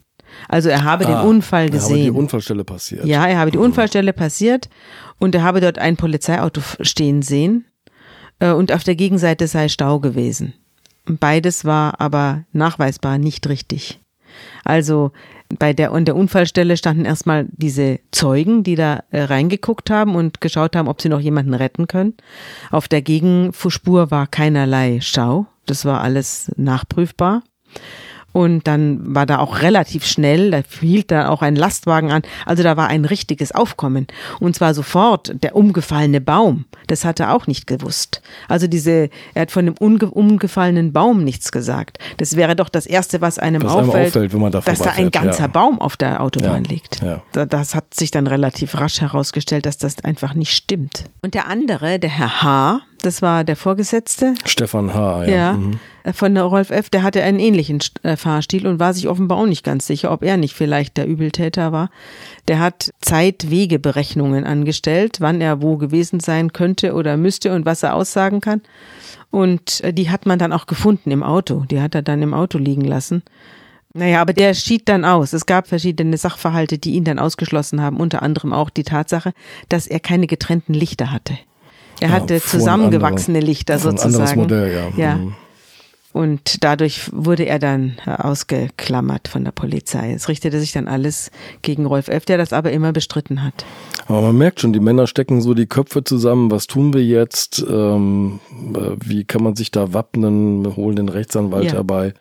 [0.49, 1.97] Also er habe ah, den Unfall gesehen.
[1.97, 3.05] Er habe die Unfallstelle passiert.
[3.05, 4.71] Ja, er habe die Unfallstelle passiert
[5.19, 7.67] und er habe dort ein Polizeiauto stehen sehen
[8.39, 10.55] äh, und auf der Gegenseite sei Stau gewesen.
[11.05, 14.01] Beides war aber nachweisbar nicht richtig.
[14.65, 15.13] Also
[15.59, 20.41] bei der, an der Unfallstelle standen erstmal diese Zeugen, die da äh, reingeguckt haben und
[20.41, 22.15] geschaut haben, ob sie noch jemanden retten können.
[22.71, 25.47] Auf der Gegenspur war keinerlei Schau.
[25.67, 27.43] Das war alles nachprüfbar.
[28.33, 32.23] Und dann war da auch relativ schnell, da hielt da auch ein Lastwagen an.
[32.45, 34.07] Also da war ein richtiges Aufkommen.
[34.39, 36.67] Und zwar sofort der umgefallene Baum.
[36.89, 38.23] Das hat er auch nicht gewusst.
[38.47, 41.99] Also diese, er hat von dem umgefallenen Baum nichts gesagt.
[42.19, 44.79] Das wäre doch das Erste, was einem, was auffällt, einem auffällt wenn man da dass
[44.79, 45.47] da ein ganzer ja.
[45.47, 46.71] Baum auf der Autobahn ja.
[46.71, 47.03] liegt.
[47.03, 47.47] Ja.
[47.47, 51.05] Das hat sich dann relativ rasch herausgestellt, dass das einfach nicht stimmt.
[51.23, 54.35] Und der andere, der Herr H., das war der Vorgesetzte.
[54.45, 55.31] Stefan H., ja.
[55.31, 55.79] ja mhm.
[56.13, 59.47] Von der Rolf F., der hatte einen ähnlichen äh, Fahrstil und war sich offenbar auch
[59.47, 61.91] nicht ganz sicher, ob er nicht vielleicht der Übeltäter war.
[62.47, 67.95] Der hat Zeitwegeberechnungen angestellt, wann er wo gewesen sein könnte oder müsste und was er
[67.95, 68.63] aussagen kann.
[69.31, 71.65] Und äh, die hat man dann auch gefunden im Auto.
[71.71, 73.23] Die hat er dann im Auto liegen lassen.
[73.95, 75.33] Naja, aber der schied dann aus.
[75.33, 79.33] Es gab verschiedene Sachverhalte, die ihn dann ausgeschlossen haben, unter anderem auch die Tatsache,
[79.69, 81.39] dass er keine getrennten Lichter hatte.
[82.01, 84.15] Er hatte ja, zusammengewachsene andere, Lichter sozusagen.
[84.15, 85.05] Anderes Modell, ja.
[85.05, 85.15] ja.
[85.17, 85.35] Mhm.
[86.13, 90.13] Und dadurch wurde er dann ausgeklammert von der Polizei.
[90.13, 91.31] Es richtete sich dann alles
[91.63, 93.65] gegen Rolf F., der das aber immer bestritten hat.
[94.07, 96.51] Aber man merkt schon, die Männer stecken so die Köpfe zusammen.
[96.51, 97.65] Was tun wir jetzt?
[97.71, 98.41] Ähm,
[99.05, 100.65] wie kann man sich da wappnen?
[100.65, 101.73] Wir holen den Rechtsanwalt ja.
[101.75, 102.15] herbei.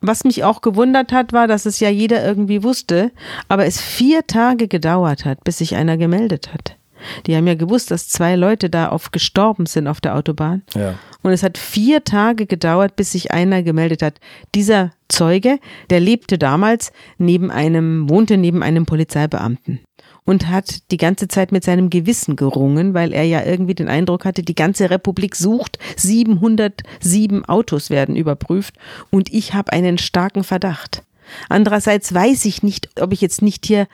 [0.00, 3.12] Was mich auch gewundert hat, war, dass es ja jeder irgendwie wusste,
[3.48, 6.79] aber es vier Tage gedauert hat, bis sich einer gemeldet hat.
[7.26, 10.62] Die haben ja gewusst, dass zwei Leute da auf gestorben sind auf der Autobahn.
[10.74, 10.94] Ja.
[11.22, 14.20] Und es hat vier Tage gedauert, bis sich einer gemeldet hat.
[14.54, 15.58] Dieser Zeuge,
[15.90, 19.80] der lebte damals neben einem, wohnte neben einem Polizeibeamten
[20.24, 24.24] und hat die ganze Zeit mit seinem Gewissen gerungen, weil er ja irgendwie den Eindruck
[24.24, 28.74] hatte, die ganze Republik sucht, 707 Autos werden überprüft
[29.10, 31.02] und ich habe einen starken Verdacht.
[31.48, 33.86] Andererseits weiß ich nicht, ob ich jetzt nicht hier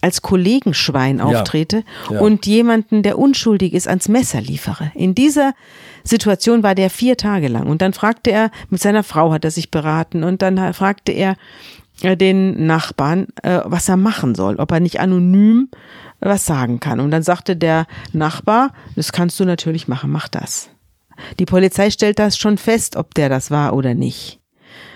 [0.00, 2.20] als Kollegenschwein auftrete ja, ja.
[2.20, 4.92] und jemanden, der unschuldig ist, ans Messer liefere.
[4.94, 5.52] In dieser
[6.04, 7.66] Situation war der vier Tage lang.
[7.66, 11.36] Und dann fragte er, mit seiner Frau hat er sich beraten und dann fragte er
[12.02, 15.68] äh, den Nachbarn, äh, was er machen soll, ob er nicht anonym
[16.20, 17.00] was sagen kann.
[17.00, 20.70] Und dann sagte der Nachbar, das kannst du natürlich machen, mach das.
[21.38, 24.38] Die Polizei stellt das schon fest, ob der das war oder nicht.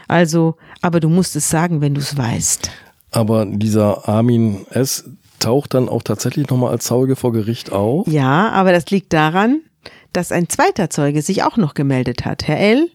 [0.07, 2.71] Also, aber du musst es sagen, wenn du es weißt.
[3.15, 5.05] Aber dieser Armin S.,
[5.41, 8.09] taucht dann auch tatsächlich nochmal als Zeuge vor Gericht auf?
[8.09, 9.61] Ja, aber das liegt daran,
[10.15, 12.49] dass ein zweiter Zeuge sich auch noch gemeldet hat.
[12.49, 12.89] Herr L.,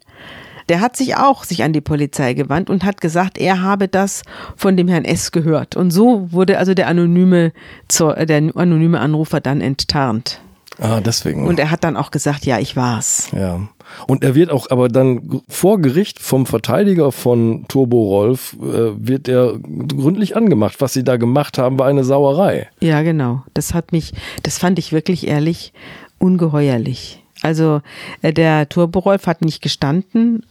[0.67, 4.23] der hat sich auch sich an die Polizei gewandt und hat gesagt, er habe das
[4.55, 5.75] von dem Herrn S gehört.
[5.75, 7.53] Und so wurde also der anonyme,
[7.99, 10.41] der anonyme Anrufer dann enttarnt.
[10.79, 11.47] Ah, deswegen.
[11.47, 13.29] Und er hat dann auch gesagt, ja, ich war's.
[13.33, 13.59] Ja.
[14.07, 19.27] Und er wird auch aber dann vor Gericht vom Verteidiger von Turbo Rolf äh, wird
[19.27, 20.75] er gründlich angemacht.
[20.79, 22.69] Was sie da gemacht haben, war eine Sauerei.
[22.81, 23.43] Ja, genau.
[23.53, 24.13] Das hat mich,
[24.43, 25.73] das fand ich wirklich ehrlich
[26.19, 27.23] ungeheuerlich.
[27.41, 27.81] Also
[28.21, 30.45] äh, der Turbo Rolf hat nicht gestanden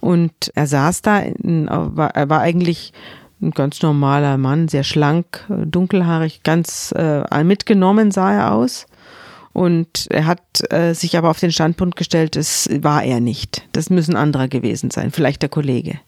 [0.00, 2.92] und er saß da, in, er war eigentlich
[3.40, 8.86] ein ganz normaler Mann, sehr schlank, dunkelhaarig, ganz äh, mitgenommen sah er aus.
[9.56, 13.66] Und er hat äh, sich aber auf den Standpunkt gestellt, es war er nicht.
[13.72, 15.98] Das müssen andere gewesen sein, vielleicht der Kollege.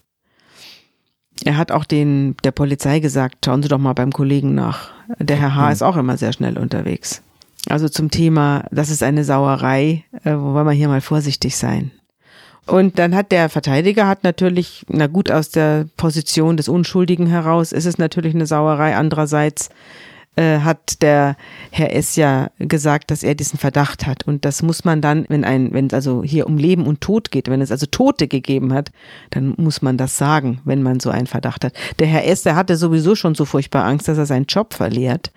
[1.47, 4.91] Er hat auch den, der Polizei gesagt, schauen Sie doch mal beim Kollegen nach.
[5.19, 5.65] Der Herr H.
[5.65, 5.73] Mhm.
[5.73, 7.23] ist auch immer sehr schnell unterwegs.
[7.71, 11.91] Also zum Thema, das ist eine Sauerei, äh, wo wollen wir hier mal vorsichtig sein.
[12.67, 17.73] Und dann hat der Verteidiger hat natürlich, na gut, aus der Position des Unschuldigen heraus
[17.73, 18.95] ist es natürlich eine Sauerei.
[18.95, 19.71] Andererseits
[20.39, 21.37] äh, hat der
[21.73, 22.15] Herr S.
[22.15, 24.25] ja gesagt, dass er diesen Verdacht hat.
[24.27, 27.33] Und das muss man dann, wenn ein, wenn es also hier um Leben und Tod
[27.33, 28.93] geht, wenn es also Tote gegeben hat,
[29.31, 31.73] dann muss man das sagen, wenn man so einen Verdacht hat.
[31.99, 35.33] Der Herr S., der hatte sowieso schon so furchtbar Angst, dass er seinen Job verliert.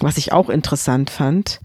[0.00, 1.60] Was ich auch interessant fand.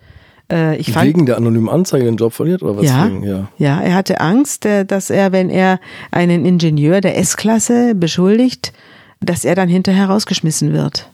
[0.49, 2.85] Äh, ich fand, wegen der anonymen Anzeige den Job verliert oder was?
[2.85, 3.23] Ja, wegen?
[3.23, 3.49] ja.
[3.57, 8.71] ja, er hatte Angst, äh, dass er, wenn er einen Ingenieur der S-Klasse beschuldigt,
[9.19, 11.09] dass er dann hinterher rausgeschmissen wird.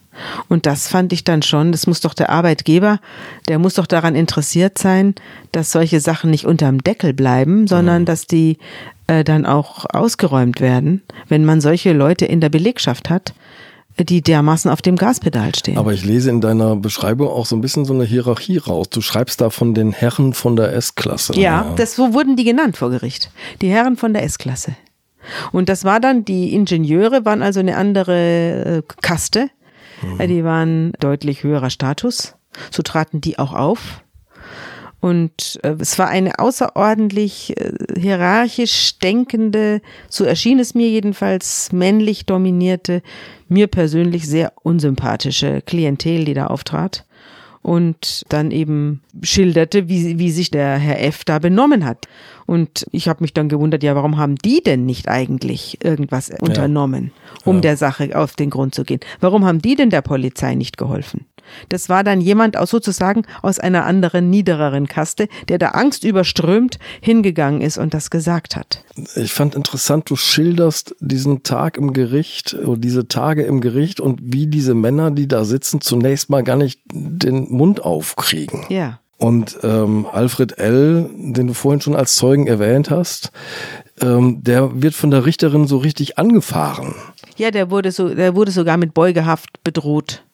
[0.47, 2.99] Und das fand ich dann schon, das muss doch der Arbeitgeber,
[3.47, 5.15] der muss doch daran interessiert sein,
[5.51, 8.05] dass solche Sachen nicht unterm Deckel bleiben, sondern mhm.
[8.05, 8.57] dass die
[9.07, 13.33] äh, dann auch ausgeräumt werden, wenn man solche Leute in der Belegschaft hat,
[13.97, 15.77] die dermaßen auf dem Gaspedal stehen.
[15.77, 18.89] Aber ich lese in deiner Beschreibung auch so ein bisschen so eine Hierarchie raus.
[18.89, 21.39] Du schreibst da von den Herren von der S-Klasse.
[21.39, 23.31] Ja, das, so wurden die genannt vor Gericht.
[23.61, 24.75] Die Herren von der S-Klasse.
[25.51, 29.49] Und das war dann, die Ingenieure waren also eine andere äh, Kaste.
[30.01, 30.27] Mhm.
[30.27, 32.35] Die waren deutlich höherer Status.
[32.71, 34.01] So traten die auch auf.
[35.01, 42.25] Und äh, es war eine außerordentlich äh, hierarchisch denkende, so erschien es mir jedenfalls, männlich
[42.25, 43.03] dominierte,
[43.47, 47.04] mir persönlich sehr unsympathische Klientel, die da auftrat
[47.65, 51.23] und dann eben schilderte, wie, wie sich der Herr F.
[51.25, 52.07] da benommen hat.
[52.45, 57.11] Und ich habe mich dann gewundert, ja, warum haben die denn nicht eigentlich irgendwas unternommen,
[57.43, 57.61] um ja.
[57.61, 58.99] der Sache auf den Grund zu gehen?
[59.19, 61.25] Warum haben die denn der Polizei nicht geholfen?
[61.69, 66.79] Das war dann jemand aus sozusagen aus einer anderen, niedereren Kaste, der da Angst überströmt
[67.01, 68.83] hingegangen ist und das gesagt hat.
[69.15, 74.19] Ich fand interessant, du schilderst diesen Tag im Gericht oder diese Tage im Gericht und
[74.23, 78.65] wie diese Männer, die da sitzen, zunächst mal gar nicht den Mund aufkriegen.
[78.69, 78.99] Ja.
[79.17, 83.31] Und ähm, Alfred L., den du vorhin schon als Zeugen erwähnt hast,
[84.01, 86.95] ähm, der wird von der Richterin so richtig angefahren.
[87.37, 90.24] Ja, der wurde so, der wurde sogar mit Beugehaft bedroht.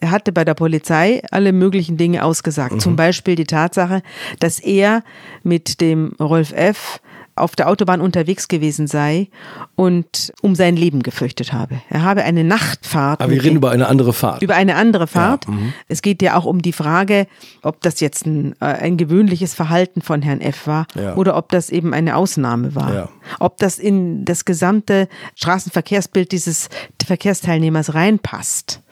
[0.00, 2.72] Er hatte bei der Polizei alle möglichen Dinge ausgesagt.
[2.72, 2.80] Mhm.
[2.80, 4.02] Zum Beispiel die Tatsache,
[4.38, 5.02] dass er
[5.42, 7.00] mit dem Rolf F
[7.40, 9.28] auf der Autobahn unterwegs gewesen sei
[9.74, 11.80] und um sein Leben gefürchtet habe.
[11.88, 13.20] Er habe eine Nachtfahrt.
[13.20, 14.42] Aber wir reden über eine andere Fahrt.
[14.42, 15.46] Über eine andere Fahrt.
[15.46, 15.72] Ja, mhm.
[15.88, 17.26] es geht ja auch um die Frage,
[17.62, 20.66] ob das jetzt ein, äh, ein gewöhnliches Verhalten von Herrn F.
[20.66, 21.14] war ja.
[21.14, 22.94] oder ob das eben eine Ausnahme war.
[22.94, 23.08] Ja.
[23.38, 26.68] Ob das in das gesamte Straßenverkehrsbild dieses
[27.04, 28.82] Verkehrsteilnehmers reinpasst.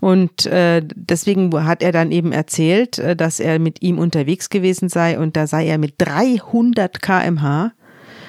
[0.00, 4.88] Und äh, deswegen hat er dann eben erzählt, äh, dass er mit ihm unterwegs gewesen
[4.88, 7.72] sei und da sei er mit 300 kmh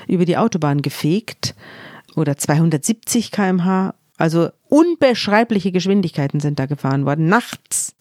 [0.07, 1.55] über die Autobahn gefegt
[2.15, 3.93] oder 270 kmh.
[4.17, 7.95] Also unbeschreibliche Geschwindigkeiten sind da gefahren worden, nachts.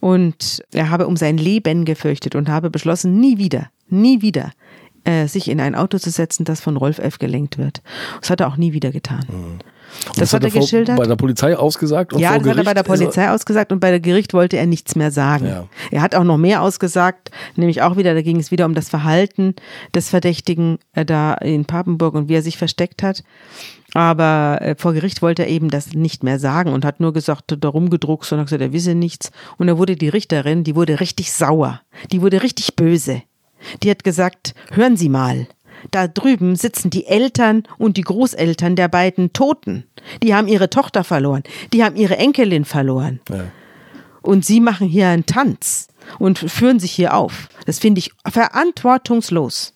[0.00, 4.50] Und er habe um sein Leben gefürchtet und habe beschlossen, nie wieder, nie wieder
[5.04, 7.18] äh, sich in ein Auto zu setzen, das von Rolf F.
[7.18, 7.82] gelenkt wird.
[8.20, 9.24] Das hat er auch nie wieder getan.
[9.28, 9.58] Mhm.
[10.06, 10.96] Das, das, hat er, geschildert.
[10.96, 13.80] bei der Polizei ausgesagt und Ja, das Gericht hat er bei der Polizei ausgesagt und
[13.80, 15.46] bei der Gericht wollte er nichts mehr sagen.
[15.46, 15.68] Ja.
[15.90, 18.88] Er hat auch noch mehr ausgesagt, nämlich auch wieder, da ging es wieder um das
[18.88, 19.54] Verhalten
[19.94, 23.22] des Verdächtigen äh, da in Papenburg und wie er sich versteckt hat.
[23.94, 27.56] Aber äh, vor Gericht wollte er eben das nicht mehr sagen und hat nur gesagt,
[27.60, 29.30] darum gedruckt und hat gesagt, er wisse nichts.
[29.58, 31.80] Und da wurde die Richterin, die wurde richtig sauer.
[32.10, 33.22] Die wurde richtig böse.
[33.82, 35.46] Die hat gesagt, hören Sie mal,
[35.90, 39.84] da drüben sitzen die Eltern und die Großeltern der beiden Toten.
[40.22, 41.42] Die haben ihre Tochter verloren.
[41.72, 43.20] Die haben ihre Enkelin verloren.
[43.28, 43.44] Ja.
[44.22, 47.48] Und sie machen hier einen Tanz und führen sich hier auf.
[47.66, 49.74] Das finde ich verantwortungslos.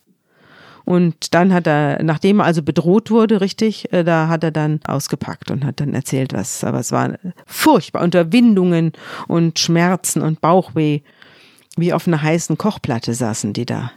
[0.84, 4.78] Und dann hat er, nachdem er also bedroht wurde, richtig, äh, da hat er dann
[4.86, 8.92] ausgepackt und hat dann erzählt, was, aber es war furchtbar, unter Windungen
[9.26, 11.00] und Schmerzen und Bauchweh.
[11.76, 13.90] Wie auf einer heißen Kochplatte saßen die da.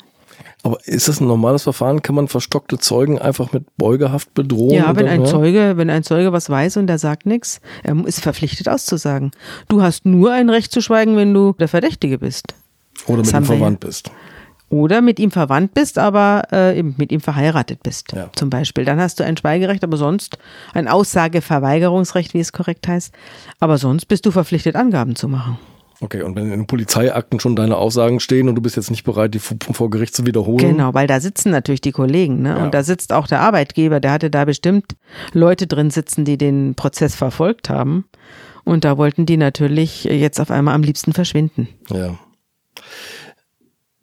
[0.63, 2.01] Aber ist das ein normales Verfahren?
[2.01, 4.71] Kann man verstockte Zeugen einfach mit Beugehaft bedrohen?
[4.71, 8.21] Ja, wenn ein Zeuge, wenn ein Zeuge was weiß und der sagt nichts, er ist
[8.21, 9.31] verpflichtet auszusagen.
[9.69, 12.55] Du hast nur ein Recht zu schweigen, wenn du der Verdächtige bist.
[13.07, 14.11] Oder mit ihm verwandt bist.
[14.69, 18.29] Oder mit ihm verwandt bist, aber äh, mit ihm verheiratet bist, ja.
[18.35, 18.85] zum Beispiel.
[18.85, 20.37] Dann hast du ein Schweigerecht, aber sonst
[20.73, 23.11] ein Aussageverweigerungsrecht, wie es korrekt heißt.
[23.59, 25.57] Aber sonst bist du verpflichtet, Angaben zu machen.
[26.01, 29.03] Okay, und wenn in den Polizeiakten schon deine Aussagen stehen und du bist jetzt nicht
[29.03, 30.59] bereit, die vor Gericht zu wiederholen?
[30.59, 32.49] Genau, weil da sitzen natürlich die Kollegen, ne?
[32.49, 32.63] Ja.
[32.63, 34.95] Und da sitzt auch der Arbeitgeber, der hatte da bestimmt
[35.33, 38.05] Leute drin sitzen, die den Prozess verfolgt haben.
[38.63, 41.67] Und da wollten die natürlich jetzt auf einmal am liebsten verschwinden.
[41.89, 42.17] Ja.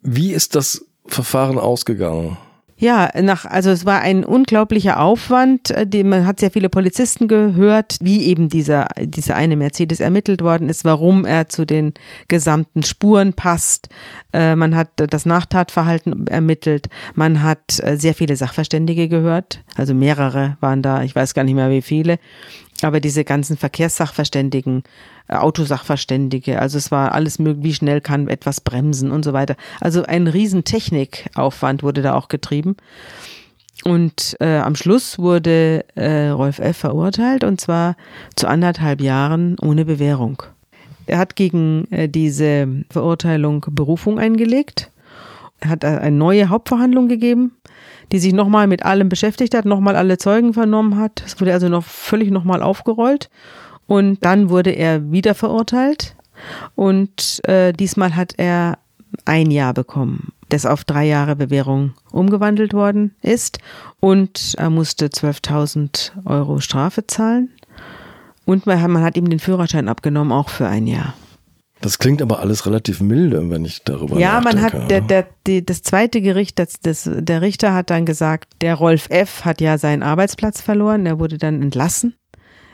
[0.01, 2.37] Wie ist das Verfahren ausgegangen?
[2.79, 5.71] Ja, nach, also es war ein unglaublicher Aufwand.
[5.71, 10.41] Äh, die, man hat sehr viele Polizisten gehört, wie eben dieser, dieser eine Mercedes ermittelt
[10.41, 11.95] worden ist, warum er zu den
[12.27, 13.89] gesamten Spuren passt.
[14.31, 16.87] Äh, man hat das Nachtatverhalten ermittelt.
[17.15, 19.63] Man hat äh, sehr viele Sachverständige gehört.
[19.75, 22.19] Also mehrere waren da, ich weiß gar nicht mehr wie viele.
[22.83, 24.83] Aber diese ganzen Verkehrssachverständigen,
[25.27, 29.55] äh, Autosachverständige, also es war alles möglich, wie schnell kann etwas bremsen und so weiter.
[29.81, 32.77] Also ein riesen Technikaufwand wurde da auch getrieben.
[33.83, 36.77] Und äh, am Schluss wurde äh, Rolf F.
[36.77, 37.95] verurteilt und zwar
[38.35, 40.43] zu anderthalb Jahren ohne Bewährung.
[41.05, 44.91] Er hat gegen äh, diese Verurteilung Berufung eingelegt.
[45.59, 47.53] Er hat eine neue Hauptverhandlung gegeben
[48.11, 51.23] die sich nochmal mit allem beschäftigt hat, nochmal alle Zeugen vernommen hat.
[51.25, 53.29] Es wurde also noch völlig nochmal aufgerollt.
[53.85, 56.15] Und dann wurde er wieder verurteilt.
[56.75, 58.77] Und äh, diesmal hat er
[59.25, 63.59] ein Jahr bekommen, das auf drei Jahre Bewährung umgewandelt worden ist.
[63.99, 67.49] Und er musste 12.000 Euro Strafe zahlen.
[68.45, 71.13] Und man hat ihm den Führerschein abgenommen, auch für ein Jahr.
[71.81, 74.57] Das klingt aber alles relativ milde, wenn ich darüber ja, nachdenke.
[74.57, 78.05] Ja, man hat, der, der, die, das zweite Gericht, das, das, der Richter hat dann
[78.05, 79.45] gesagt, der Rolf F.
[79.45, 82.15] hat ja seinen Arbeitsplatz verloren, er wurde dann entlassen.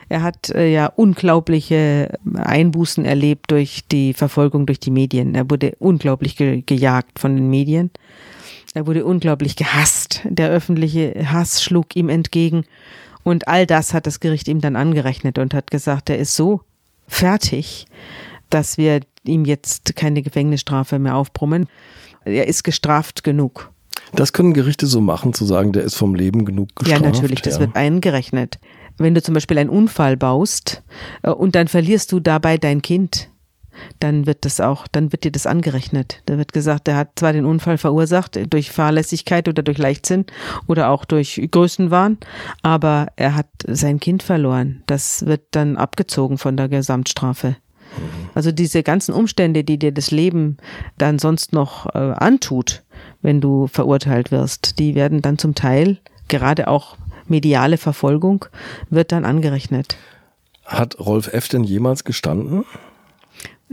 [0.08, 5.34] Er hat äh, ja unglaubliche Einbußen erlebt durch die Verfolgung durch die Medien.
[5.34, 7.90] Er wurde unglaublich ge gejagt von den Medien.
[8.74, 10.20] Er wurde unglaublich gehasst.
[10.24, 12.64] Der öffentliche Hass schlug ihm entgegen.
[13.22, 16.60] Und all das hat das Gericht ihm dann angerechnet und hat gesagt, er ist so
[17.08, 17.86] fertig,
[18.54, 21.66] dass wir ihm jetzt keine Gefängnisstrafe mehr aufbrummen.
[22.24, 23.72] Er ist gestraft genug.
[24.14, 27.02] Das können Gerichte so machen, zu sagen, der ist vom Leben genug gestraft.
[27.02, 27.60] Ja, natürlich, das ja.
[27.60, 28.60] wird eingerechnet.
[28.96, 30.84] Wenn du zum Beispiel einen Unfall baust
[31.22, 33.28] äh, und dann verlierst du dabei dein Kind,
[33.98, 36.22] dann wird das auch, dann wird dir das angerechnet.
[36.26, 40.26] Da wird gesagt, der hat zwar den Unfall verursacht durch Fahrlässigkeit oder durch Leichtsinn
[40.68, 42.18] oder auch durch Größenwahn,
[42.62, 44.84] aber er hat sein Kind verloren.
[44.86, 47.56] Das wird dann abgezogen von der Gesamtstrafe.
[48.34, 50.56] Also diese ganzen Umstände, die dir das Leben
[50.98, 52.82] dann sonst noch äh, antut,
[53.22, 58.46] wenn du verurteilt wirst, die werden dann zum Teil, gerade auch mediale Verfolgung,
[58.90, 59.96] wird dann angerechnet.
[60.64, 61.48] Hat Rolf F.
[61.48, 62.64] denn jemals gestanden?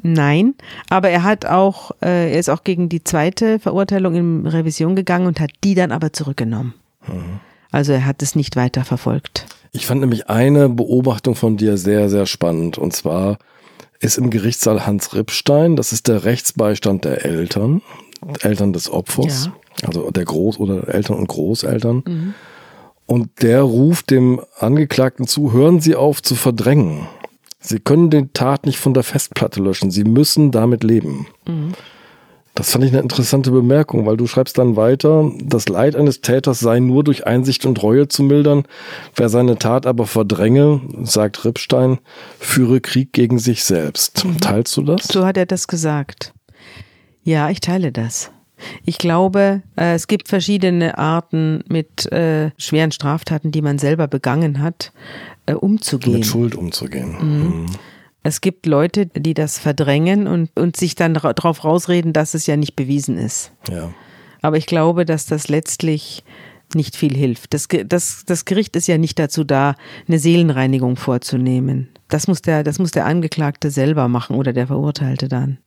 [0.02, 0.56] Nein,
[0.90, 5.28] aber er hat auch, äh, er ist auch gegen die zweite Verurteilung in Revision gegangen
[5.28, 6.74] und hat die dann aber zurückgenommen.
[7.08, 7.40] Mhm.
[7.72, 9.46] Also er hat es nicht weiter verfolgt.
[9.72, 12.78] Ich fand nämlich eine Beobachtung von dir sehr, sehr spannend.
[12.78, 13.38] Und zwar
[14.02, 15.76] ist im Gerichtssaal Hans Rippstein.
[15.76, 17.82] Das ist der Rechtsbeistand der Eltern,
[18.42, 19.88] Eltern des Opfers, ja.
[19.88, 22.04] also der Groß- oder Eltern und Großeltern.
[22.06, 22.34] Mhm.
[23.06, 27.08] Und der ruft dem Angeklagten zu, hören Sie auf zu verdrängen.
[27.60, 29.92] Sie können den Tat nicht von der Festplatte löschen.
[29.92, 31.28] Sie müssen damit leben.
[31.48, 31.74] Mhm.
[32.54, 36.60] Das fand ich eine interessante Bemerkung, weil du schreibst dann weiter, das Leid eines Täters
[36.60, 38.64] sei nur durch Einsicht und Reue zu mildern.
[39.16, 42.00] Wer seine Tat aber verdränge, sagt Rippstein,
[42.40, 44.26] führe Krieg gegen sich selbst.
[44.26, 44.40] Mhm.
[44.40, 45.08] Teilst du das?
[45.08, 46.34] So hat er das gesagt.
[47.24, 48.32] Ja, ich teile das.
[48.86, 54.62] Ich glaube, äh, es gibt verschiedene Arten, mit äh, schweren Straftaten, die man selber begangen
[54.62, 54.92] hat,
[55.46, 56.18] äh, umzugehen.
[56.18, 57.16] Mit Schuld umzugehen.
[57.20, 57.62] Mhm.
[57.62, 57.66] Mhm.
[58.24, 62.56] Es gibt Leute, die das verdrängen und, und sich dann darauf rausreden, dass es ja
[62.56, 63.52] nicht bewiesen ist.
[63.70, 63.92] Ja.
[64.42, 66.24] Aber ich glaube, dass das letztlich
[66.74, 67.54] nicht viel hilft.
[67.54, 69.76] Das, das, das Gericht ist ja nicht dazu da,
[70.08, 71.90] eine Seelenreinigung vorzunehmen.
[72.08, 75.58] Das muss, der, das muss der Angeklagte selber machen oder der Verurteilte dann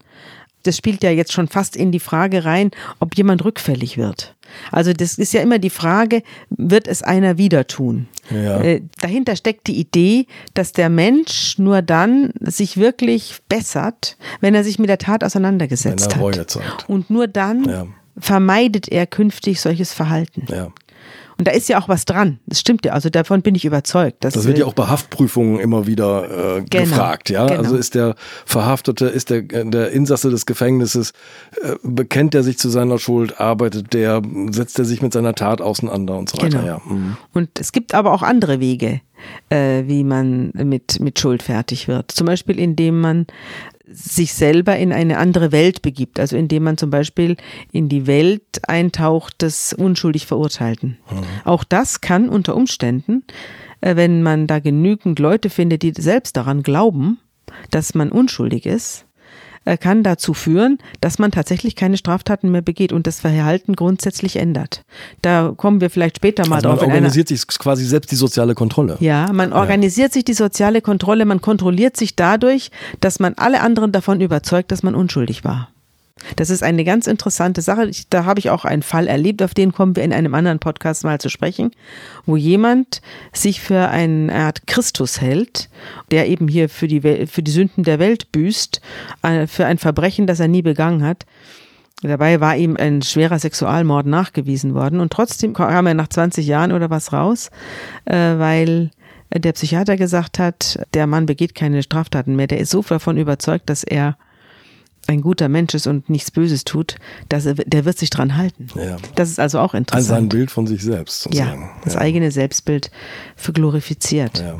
[0.64, 4.34] das spielt ja jetzt schon fast in die Frage rein, ob jemand rückfällig wird.
[4.70, 8.08] Also das ist ja immer die Frage, wird es einer wieder tun?
[8.30, 8.60] Ja.
[8.60, 14.64] Äh, dahinter steckt die Idee, dass der Mensch nur dann sich wirklich bessert, wenn er
[14.64, 16.50] sich mit der Tat auseinandergesetzt er hat.
[16.50, 16.88] Zeigt.
[16.88, 17.86] Und nur dann ja.
[18.18, 20.46] vermeidet er künftig solches Verhalten.
[20.48, 20.72] Ja.
[21.38, 22.38] Und da ist ja auch was dran.
[22.46, 22.92] Das stimmt ja.
[22.92, 24.24] Also davon bin ich überzeugt.
[24.24, 27.30] das wird ja auch bei Haftprüfungen immer wieder äh, genau, gefragt.
[27.30, 27.60] Ja, genau.
[27.60, 28.14] also ist der
[28.46, 31.12] Verhaftete, ist der, der Insasse des Gefängnisses,
[31.62, 35.60] äh, bekennt er sich zu seiner Schuld, arbeitet der, setzt er sich mit seiner Tat
[35.60, 36.58] auseinander und so weiter.
[36.58, 36.66] Genau.
[36.66, 36.80] Ja.
[36.84, 37.16] Mhm.
[37.32, 39.00] Und es gibt aber auch andere Wege,
[39.50, 42.12] äh, wie man mit, mit Schuld fertig wird.
[42.12, 43.26] Zum Beispiel, indem man
[43.86, 47.36] sich selber in eine andere Welt begibt, also indem man zum Beispiel
[47.70, 50.98] in die Welt eintaucht des unschuldig Verurteilten.
[51.10, 51.22] Mhm.
[51.44, 53.24] Auch das kann unter Umständen,
[53.80, 57.18] äh, wenn man da genügend Leute findet, die selbst daran glauben,
[57.70, 59.03] dass man unschuldig ist,
[59.80, 64.84] kann dazu führen, dass man tatsächlich keine Straftaten mehr begeht und das Verhalten grundsätzlich ändert.
[65.22, 66.80] Da kommen wir vielleicht später mal also drauf.
[66.80, 68.96] Man organisiert sich quasi selbst die soziale Kontrolle.
[69.00, 70.14] Ja, man organisiert ja.
[70.14, 74.82] sich die soziale Kontrolle, man kontrolliert sich dadurch, dass man alle anderen davon überzeugt, dass
[74.82, 75.68] man unschuldig war.
[76.36, 77.90] Das ist eine ganz interessante Sache.
[78.10, 81.04] Da habe ich auch einen Fall erlebt, auf den kommen wir in einem anderen Podcast
[81.04, 81.72] mal zu sprechen,
[82.24, 83.02] wo jemand
[83.32, 85.68] sich für eine Art Christus hält,
[86.10, 88.80] der eben hier für die, für die Sünden der Welt büßt,
[89.22, 91.26] äh, für ein Verbrechen, das er nie begangen hat.
[92.02, 96.72] Dabei war ihm ein schwerer Sexualmord nachgewiesen worden und trotzdem kam er nach 20 Jahren
[96.72, 97.50] oder was raus,
[98.04, 98.90] äh, weil
[99.32, 102.46] der Psychiater gesagt hat, der Mann begeht keine Straftaten mehr.
[102.46, 104.16] Der ist so davon überzeugt, dass er
[105.06, 106.96] ein guter Mensch ist und nichts Böses tut,
[107.28, 108.66] dass er, der wird sich dran halten.
[108.74, 108.96] Ja.
[109.14, 110.10] Das ist also auch interessant.
[110.10, 111.22] Also ein Bild von sich selbst.
[111.22, 111.62] Sozusagen.
[111.62, 112.00] Ja, das ja.
[112.00, 112.90] eigene Selbstbild
[113.36, 114.38] für glorifiziert.
[114.38, 114.56] Ja.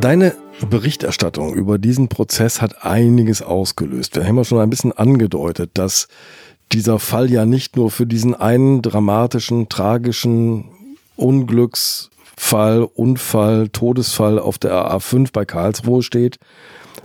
[0.00, 0.34] Deine
[0.66, 4.16] Berichterstattung über diesen Prozess hat einiges ausgelöst.
[4.16, 6.08] Wir haben ja schon ein bisschen angedeutet, dass
[6.72, 10.66] dieser Fall ja nicht nur für diesen einen dramatischen, tragischen
[11.16, 16.38] Unglücksfall, Unfall, Todesfall auf der A5 bei Karlsruhe steht,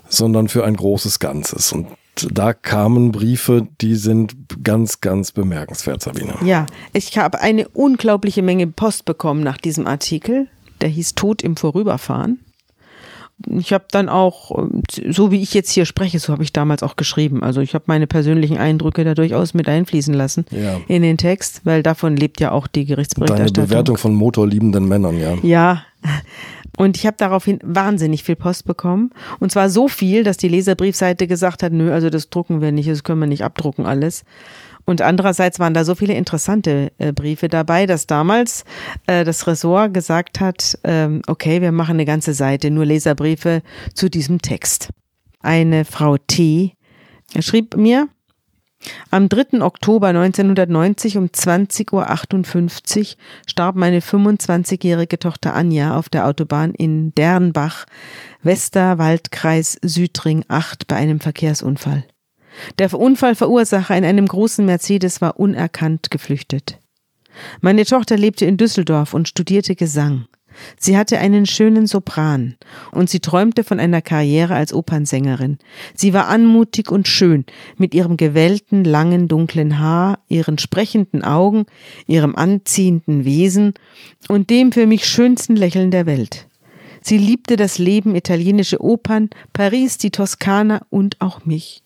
[0.09, 1.71] sondern für ein großes Ganzes.
[1.71, 1.87] Und
[2.29, 6.35] da kamen Briefe, die sind ganz, ganz bemerkenswert, Sabine.
[6.43, 10.47] Ja, ich habe eine unglaubliche Menge Post bekommen nach diesem Artikel.
[10.81, 12.39] Der hieß Tod im Vorüberfahren
[13.47, 14.67] ich habe dann auch,
[15.09, 17.43] so wie ich jetzt hier spreche, so habe ich damals auch geschrieben.
[17.43, 20.79] Also ich habe meine persönlichen Eindrücke da durchaus mit einfließen lassen ja.
[20.87, 23.53] in den Text, weil davon lebt ja auch die Gerichtsberichterstattung.
[23.53, 25.35] Deine Bewertung von motorliebenden Männern, ja.
[25.43, 25.83] Ja.
[26.77, 29.11] Und ich habe daraufhin wahnsinnig viel Post bekommen.
[29.39, 32.89] Und zwar so viel, dass die Leserbriefseite gesagt hat, nö, also das drucken wir nicht,
[32.89, 34.23] das können wir nicht abdrucken alles.
[34.85, 38.65] Und andererseits waren da so viele interessante äh, Briefe dabei, dass damals
[39.07, 43.61] äh, das Ressort gesagt hat, ähm, okay, wir machen eine ganze Seite, nur Leserbriefe
[43.93, 44.89] zu diesem Text.
[45.41, 46.73] Eine Frau T.
[47.39, 48.07] schrieb mir,
[49.09, 49.61] am 3.
[49.61, 57.85] Oktober 1990 um 20.58 Uhr starb meine 25-jährige Tochter Anja auf der Autobahn in Dernbach,
[58.41, 62.05] Westerwaldkreis Südring 8 bei einem Verkehrsunfall.
[62.79, 66.79] Der Unfallverursacher in einem großen Mercedes war unerkannt geflüchtet.
[67.61, 70.25] Meine Tochter lebte in Düsseldorf und studierte Gesang.
[70.77, 72.55] Sie hatte einen schönen Sopran
[72.91, 75.57] und sie träumte von einer Karriere als Opernsängerin.
[75.95, 77.45] Sie war anmutig und schön,
[77.77, 81.65] mit ihrem gewellten, langen, dunklen Haar, ihren sprechenden Augen,
[82.05, 83.73] ihrem anziehenden Wesen
[84.27, 86.47] und dem für mich schönsten Lächeln der Welt.
[87.01, 91.83] Sie liebte das Leben, italienische Opern, Paris, die Toskana und auch mich.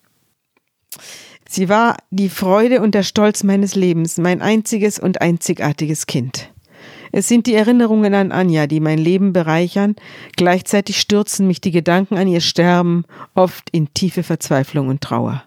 [1.47, 6.49] Sie war die Freude und der Stolz meines Lebens, mein einziges und einzigartiges Kind.
[7.11, 9.95] Es sind die Erinnerungen an Anja, die mein Leben bereichern,
[10.35, 15.43] gleichzeitig stürzen mich die Gedanken an ihr Sterben oft in tiefe Verzweiflung und Trauer.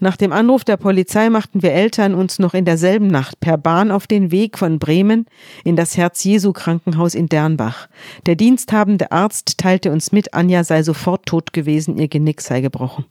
[0.00, 3.90] Nach dem Anruf der Polizei machten wir Eltern uns noch in derselben Nacht per Bahn
[3.90, 5.26] auf den Weg von Bremen
[5.64, 7.88] in das Herz-Jesu-Krankenhaus in Dernbach.
[8.26, 13.06] Der diensthabende Arzt teilte uns mit, Anja sei sofort tot gewesen, ihr Genick sei gebrochen.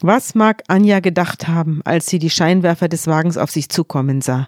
[0.00, 4.46] Was mag Anja gedacht haben, als sie die Scheinwerfer des Wagens auf sich zukommen sah?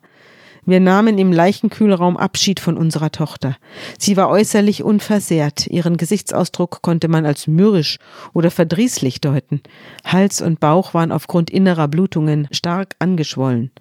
[0.65, 3.57] Wir nahmen im Leichenkühlraum Abschied von unserer Tochter.
[3.99, 5.67] Sie war äußerlich unversehrt.
[5.67, 7.99] Ihren Gesichtsausdruck konnte man als mürrisch
[8.33, 9.61] oder verdrießlich deuten.
[10.05, 13.73] Hals und Bauch waren aufgrund innerer Blutungen stark angeschwollen.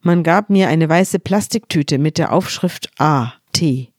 [0.00, 3.92] Man gab mir eine weiße Plastiktüte mit der Aufschrift A, T.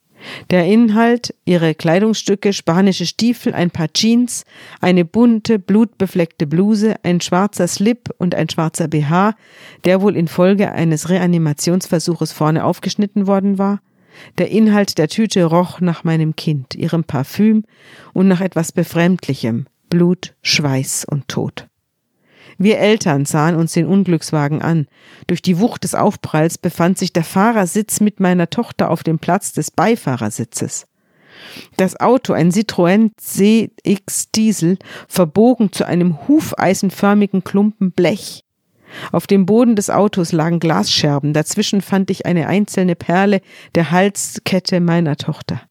[0.50, 4.46] Der Inhalt, ihre Kleidungsstücke, spanische Stiefel, ein paar Jeans,
[4.82, 9.36] eine bunte, blutbefleckte Bluse, ein schwarzer Slip und ein schwarzer BH,
[9.86, 13.82] der wohl infolge eines Reanimationsversuches vorne aufgeschnitten worden war.
[14.38, 17.64] Der Inhalt der Tüte roch nach meinem Kind, ihrem Parfüm
[18.14, 21.69] und nach etwas Befremdlichem, Blut, Schweiß und Tod.
[22.62, 24.88] Wir Eltern sahen uns den Unglückswagen an.
[25.28, 29.54] Durch die Wucht des Aufpralls befand sich der Fahrersitz mit meiner Tochter auf dem Platz
[29.54, 30.86] des Beifahrersitzes.
[31.78, 38.44] Das Auto, ein Citroën CX Diesel, verbogen zu einem hufeisenförmigen Klumpen Blech.
[39.14, 43.40] Auf dem Boden des Autos lagen Glasscherben, dazwischen fand ich eine einzelne Perle
[43.76, 45.62] der Halskette meiner Tochter.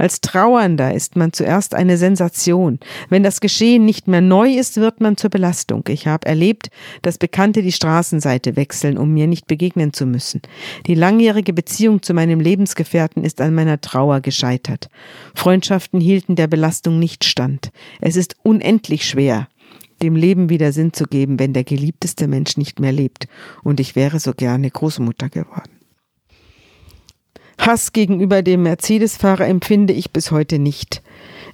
[0.00, 2.78] Als Trauernder ist man zuerst eine Sensation.
[3.10, 5.84] Wenn das Geschehen nicht mehr neu ist, wird man zur Belastung.
[5.88, 6.70] Ich habe erlebt,
[7.02, 10.40] dass Bekannte die Straßenseite wechseln, um mir nicht begegnen zu müssen.
[10.86, 14.88] Die langjährige Beziehung zu meinem Lebensgefährten ist an meiner Trauer gescheitert.
[15.34, 17.70] Freundschaften hielten der Belastung nicht stand.
[18.00, 19.48] Es ist unendlich schwer,
[20.00, 23.28] dem Leben wieder Sinn zu geben, wenn der geliebteste Mensch nicht mehr lebt.
[23.62, 25.79] Und ich wäre so gerne Großmutter geworden.
[27.60, 31.02] Hass gegenüber dem Mercedes-Fahrer empfinde ich bis heute nicht.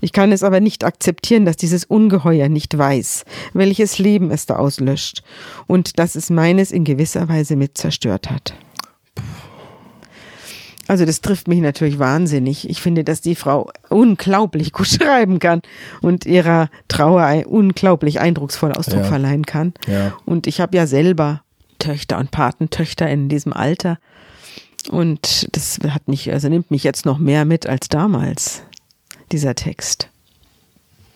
[0.01, 4.57] Ich kann es aber nicht akzeptieren, dass dieses Ungeheuer nicht weiß, welches Leben es da
[4.57, 5.23] auslöscht
[5.67, 8.55] und dass es meines in gewisser Weise mit zerstört hat.
[10.89, 12.71] Also das trifft mich natürlich wahnsinnig.
[12.71, 15.63] Ich finde, dass die Frau unglaublich gut schreiben kann
[16.01, 19.05] und ihrer Trauer unglaublich eindrucksvoll Ausdruck ja.
[19.05, 19.75] verleihen kann.
[19.89, 20.17] Ja.
[20.25, 21.43] Und ich habe ja selber
[21.79, 23.99] Töchter und Patentöchter in diesem Alter.
[24.91, 28.63] Und das hat mich, also nimmt mich jetzt noch mehr mit als damals,
[29.33, 30.09] dieser Text.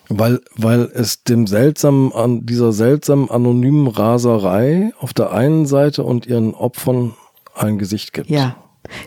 [0.09, 6.25] Weil, weil es dem seltsamen, an dieser seltsamen anonymen Raserei auf der einen Seite und
[6.25, 7.13] ihren Opfern
[7.55, 8.29] ein Gesicht gibt.
[8.29, 8.57] Ja.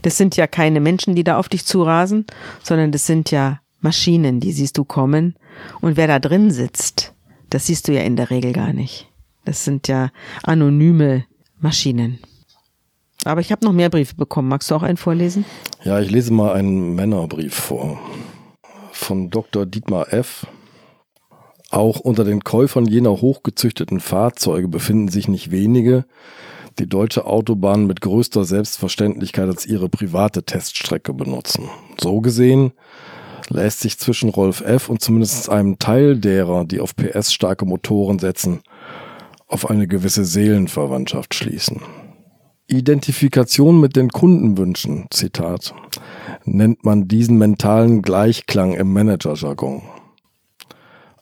[0.03, 2.27] Das sind ja keine Menschen, die da auf dich zurasen,
[2.63, 5.37] sondern das sind ja Maschinen, die siehst du kommen.
[5.81, 7.13] Und wer da drin sitzt,
[7.51, 9.09] das siehst du ja in der Regel gar nicht.
[9.45, 10.11] Das sind ja
[10.43, 11.25] anonyme
[11.61, 12.19] Maschinen.
[13.25, 14.49] Aber ich habe noch mehr Briefe bekommen.
[14.49, 15.45] Magst du auch einen vorlesen?
[15.83, 17.99] Ja, ich lese mal einen Männerbrief vor.
[18.93, 19.67] Von Dr.
[19.67, 20.47] Dietmar F.
[21.71, 26.05] Auch unter den Käufern jener hochgezüchteten Fahrzeuge befinden sich nicht wenige,
[26.79, 31.69] die deutsche Autobahnen mit größter Selbstverständlichkeit als ihre private Teststrecke benutzen.
[32.01, 32.73] So gesehen
[33.49, 34.89] lässt sich zwischen Rolf F.
[34.89, 38.61] und zumindest einem Teil derer, die auf PS-starke Motoren setzen,
[39.47, 41.81] auf eine gewisse Seelenverwandtschaft schließen.
[42.67, 45.75] Identifikation mit den Kundenwünschen, Zitat,
[46.47, 49.83] nennt man diesen mentalen Gleichklang im Managerjargon.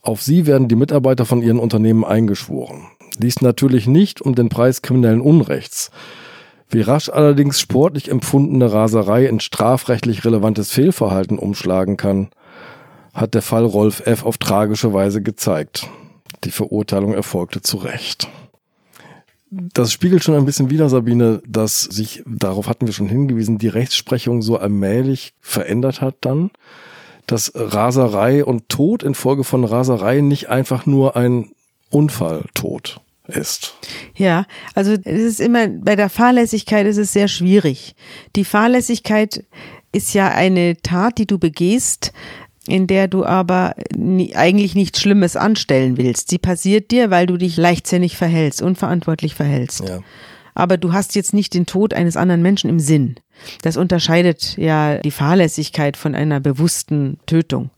[0.02, 2.86] Auf sie werden die Mitarbeiter von ihren Unternehmen eingeschworen.
[3.18, 5.90] Dies natürlich nicht um den Preis kriminellen Unrechts.
[6.68, 12.30] Wie rasch allerdings sportlich empfundene Raserei in strafrechtlich relevantes Fehlverhalten umschlagen kann,
[13.14, 14.24] hat der Fall Rolf F.
[14.24, 15.88] auf tragische Weise gezeigt.
[16.44, 18.28] Die Verurteilung erfolgte zu Recht
[19.52, 23.68] das spiegelt schon ein bisschen wider, Sabine, dass sich, darauf hatten wir schon hingewiesen, die
[23.68, 26.50] Rechtsprechung so allmählich verändert hat dann,
[27.26, 31.50] dass Raserei und Tod infolge von Raserei nicht einfach nur ein
[31.90, 33.74] Unfalltod ist.
[34.16, 37.94] Ja, also es ist immer, bei der Fahrlässigkeit ist es sehr schwierig.
[38.34, 39.44] Die Fahrlässigkeit
[39.92, 42.12] ist ja eine Tat, die du begehst,
[42.66, 46.30] in der du aber nie, eigentlich nichts Schlimmes anstellen willst.
[46.30, 49.80] Sie passiert dir, weil du dich leichtsinnig verhältst, unverantwortlich verhältst.
[49.88, 50.00] Ja.
[50.54, 53.16] Aber du hast jetzt nicht den Tod eines anderen Menschen im Sinn.
[53.62, 57.70] Das unterscheidet ja die Fahrlässigkeit von einer bewussten Tötung.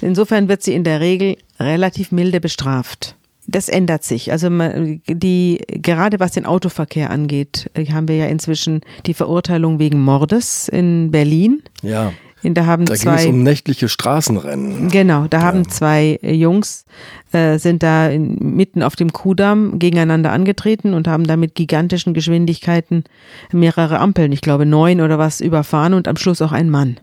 [0.00, 3.16] Insofern wird sie in der Regel relativ milde bestraft.
[3.46, 4.32] Das ändert sich.
[4.32, 4.48] Also
[5.06, 11.12] die gerade was den Autoverkehr angeht, haben wir ja inzwischen die Verurteilung wegen Mordes in
[11.12, 11.62] Berlin.
[11.82, 12.12] Ja.
[12.42, 14.88] Da haben da zwei, ging es um nächtliche Straßenrennen.
[14.88, 15.44] Genau, da ja.
[15.44, 16.84] haben zwei Jungs,
[17.32, 22.14] äh, sind da in, mitten auf dem Kudamm gegeneinander angetreten und haben da mit gigantischen
[22.14, 23.04] Geschwindigkeiten
[23.52, 26.98] mehrere Ampeln, ich glaube neun oder was, überfahren und am Schluss auch ein Mann.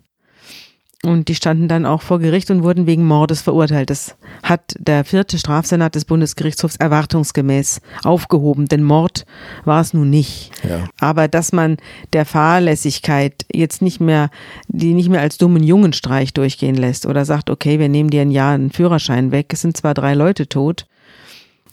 [1.06, 3.90] Und die standen dann auch vor Gericht und wurden wegen Mordes verurteilt.
[3.90, 9.26] Das hat der vierte Strafsenat des Bundesgerichtshofs erwartungsgemäß aufgehoben, denn Mord
[9.66, 10.52] war es nun nicht.
[10.68, 10.88] Ja.
[11.02, 11.76] Aber dass man
[12.14, 14.30] der Fahrlässigkeit jetzt nicht mehr,
[14.70, 18.32] die nicht mehr als dummen Jungenstreich durchgehen lässt oder sagt, okay, wir nehmen dir ein
[18.32, 20.88] Jahr einen Führerschein weg, es sind zwar drei Leute tot,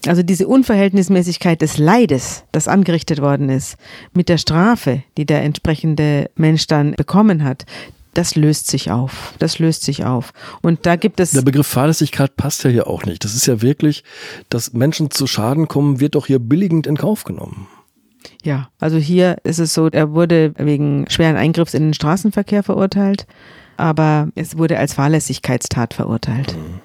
[0.07, 3.77] also diese Unverhältnismäßigkeit des Leides, das angerichtet worden ist,
[4.15, 7.67] mit der Strafe, die der entsprechende Mensch dann bekommen hat,
[8.15, 9.35] das löst sich auf.
[9.39, 10.33] Das löst sich auf.
[10.63, 11.31] Und da gibt es.
[11.33, 13.25] Der Begriff Fahrlässigkeit passt ja hier auch nicht.
[13.25, 14.05] Das ist ja wirklich,
[14.49, 17.69] dass Menschen zu Schaden kommen, wird doch hier billigend in Kauf genommen.
[18.43, 23.27] Ja, also hier ist es so, er wurde wegen schweren Eingriffs in den Straßenverkehr verurteilt,
[23.77, 26.55] aber es wurde als Fahrlässigkeitstat verurteilt.
[26.57, 26.81] Mhm.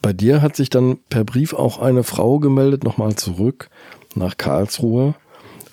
[0.00, 3.70] Bei dir hat sich dann per Brief auch eine Frau gemeldet, nochmal zurück
[4.16, 5.14] nach Karlsruhe,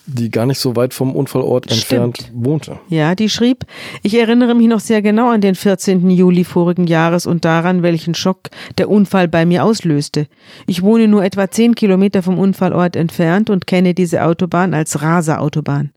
[0.10, 1.80] die gar nicht so weit vom Unfallort Stimmt.
[1.80, 2.80] entfernt wohnte.
[2.90, 3.66] Ja, die schrieb,
[4.04, 6.10] ich erinnere mich noch sehr genau an den 14.
[6.10, 10.28] Juli vorigen Jahres und daran, welchen Schock der Unfall bei mir auslöste.
[10.68, 15.92] Ich wohne nur etwa zehn Kilometer vom Unfallort entfernt und kenne diese Autobahn als Raserautobahn.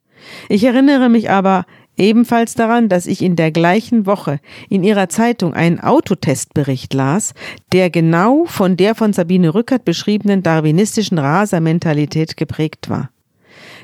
[0.48, 1.64] Ich erinnere mich aber
[1.96, 7.34] ebenfalls daran, dass ich in der gleichen Woche in ihrer Zeitung einen Autotestbericht las,
[7.72, 13.10] der genau von der von Sabine Rückert beschriebenen darwinistischen Rasermentalität geprägt war.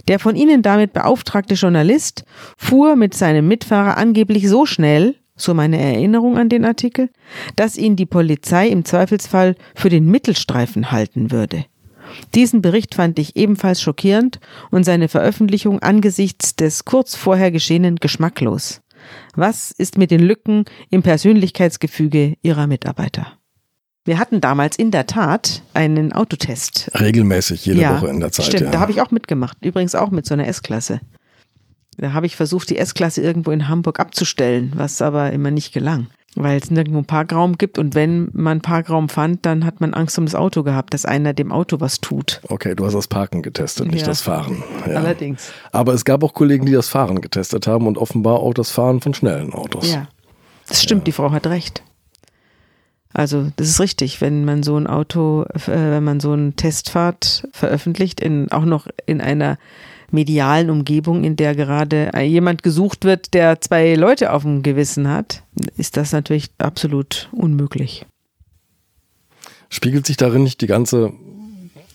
[0.08, 2.24] Der von ihnen damit beauftragte Journalist
[2.56, 7.10] fuhr mit seinem Mitfahrer angeblich so schnell, so meine Erinnerung an den Artikel,
[7.56, 11.66] dass ihn die Polizei im Zweifelsfall für den Mittelstreifen halten würde.
[12.34, 14.40] Diesen Bericht fand ich ebenfalls schockierend
[14.70, 18.80] und seine Veröffentlichung angesichts des kurz vorher geschehenen geschmacklos.
[19.34, 23.37] Was ist mit den Lücken im Persönlichkeitsgefüge ihrer Mitarbeiter?
[24.08, 26.90] Wir hatten damals in der Tat einen Autotest.
[26.98, 28.46] Regelmäßig, jede ja, Woche in der Zeit.
[28.46, 28.70] Stimmt, ja.
[28.70, 29.58] da habe ich auch mitgemacht.
[29.62, 31.02] Übrigens auch mit so einer S-Klasse.
[31.98, 36.06] Da habe ich versucht, die S-Klasse irgendwo in Hamburg abzustellen, was aber immer nicht gelang.
[36.36, 39.92] Weil es nirgendwo einen Parkraum gibt und wenn man einen Parkraum fand, dann hat man
[39.92, 42.40] Angst um das Auto gehabt, dass einer dem Auto was tut.
[42.48, 44.06] Okay, du hast das Parken getestet, nicht Ja.
[44.06, 44.62] das Fahren.
[44.86, 44.94] Ja.
[44.94, 45.52] Allerdings.
[45.70, 49.02] Aber es gab auch Kollegen, die das Fahren getestet haben und offenbar auch das Fahren
[49.02, 49.92] von schnellen Autos.
[49.92, 50.08] Ja.
[50.66, 51.82] Das stimmt, die Frau hat recht.
[53.14, 57.48] Also, das ist richtig, wenn man so ein Auto, äh, wenn man so einen Testfahrt
[57.52, 59.58] veröffentlicht, in, auch noch in einer
[60.10, 65.42] medialen Umgebung, in der gerade jemand gesucht wird, der zwei Leute auf dem Gewissen hat,
[65.76, 68.06] ist das natürlich absolut unmöglich.
[69.68, 71.12] Spiegelt sich darin nicht die ganze,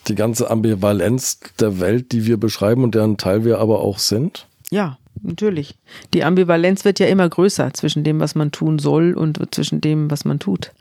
[0.07, 4.47] die ganze Ambivalenz der Welt, die wir beschreiben und deren Teil wir aber auch sind?
[4.69, 5.75] Ja, natürlich.
[6.13, 10.11] Die Ambivalenz wird ja immer größer zwischen dem, was man tun soll und zwischen dem,
[10.11, 10.71] was man tut.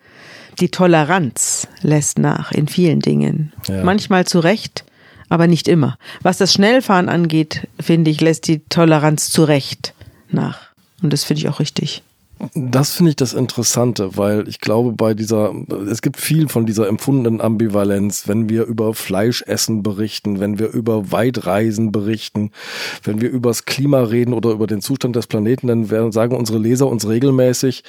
[0.60, 3.52] Die Toleranz lässt nach in vielen Dingen.
[3.68, 3.82] Ja.
[3.82, 4.84] Manchmal zu Recht,
[5.28, 5.96] aber nicht immer.
[6.22, 9.94] Was das Schnellfahren angeht, finde ich, lässt die Toleranz zu Recht
[10.30, 10.58] nach.
[11.02, 12.02] Und das finde ich auch richtig.
[12.54, 15.54] Das finde ich das Interessante, weil ich glaube, bei dieser,
[15.88, 21.12] es gibt viel von dieser empfundenen Ambivalenz, wenn wir über Fleischessen berichten, wenn wir über
[21.12, 22.50] Weitreisen berichten,
[23.04, 26.34] wenn wir über das Klima reden oder über den Zustand des Planeten, dann werden, sagen
[26.34, 27.84] unsere Leser uns regelmäßig,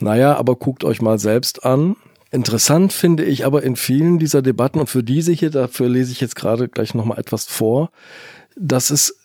[0.00, 1.96] naja, aber guckt euch mal selbst an.
[2.30, 6.20] Interessant finde ich aber in vielen dieser Debatten und für diese hier, dafür lese ich
[6.20, 7.90] jetzt gerade gleich nochmal etwas vor,
[8.56, 9.19] dass es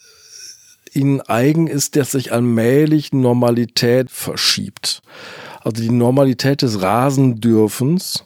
[0.96, 5.02] ihnen eigen ist, dass sich allmählich Normalität verschiebt.
[5.62, 8.26] Also die Normalität des Rasendürfens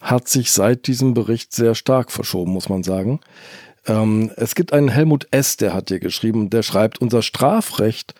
[0.00, 3.20] hat sich seit diesem Bericht sehr stark verschoben, muss man sagen.
[3.86, 8.14] Ähm, es gibt einen Helmut S., der hat hier geschrieben, der schreibt, unser Strafrecht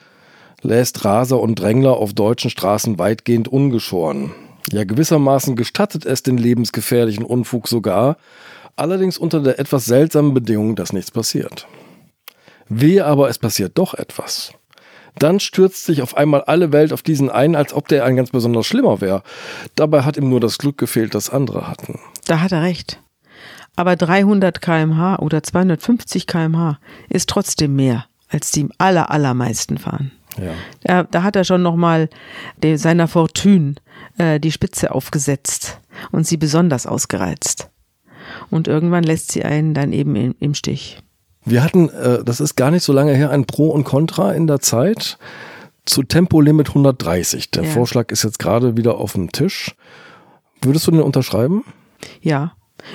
[0.62, 4.32] lässt Raser und Drängler auf deutschen Straßen weitgehend ungeschoren.
[4.72, 8.16] Ja, gewissermaßen gestattet es den lebensgefährlichen Unfug sogar,
[8.76, 11.66] allerdings unter der etwas seltsamen Bedingung, dass nichts passiert.
[12.68, 14.52] Wehe aber, es passiert doch etwas.
[15.18, 18.30] Dann stürzt sich auf einmal alle Welt auf diesen ein, als ob der ein ganz
[18.30, 19.22] besonders schlimmer wäre.
[19.76, 22.00] Dabei hat ihm nur das Glück gefehlt, das andere hatten.
[22.26, 23.00] Da hat er recht.
[23.76, 30.12] Aber 300 kmh oder 250 kmh ist trotzdem mehr, als die aller, allermeisten fahren.
[30.36, 30.52] Ja.
[30.82, 32.08] Da, da hat er schon nochmal
[32.74, 33.76] seiner Fortune
[34.18, 37.70] äh, die Spitze aufgesetzt und sie besonders ausgereizt.
[38.50, 41.03] Und irgendwann lässt sie einen dann eben im, im Stich.
[41.44, 44.46] Wir hatten, äh, das ist gar nicht so lange her, ein Pro und Contra in
[44.46, 45.18] der Zeit
[45.84, 47.50] zu Tempolimit 130.
[47.50, 47.70] Der Ja.
[47.70, 49.74] Vorschlag ist jetzt gerade wieder auf dem Tisch.
[50.62, 51.64] Würdest du den unterschreiben?
[52.22, 52.52] Ja.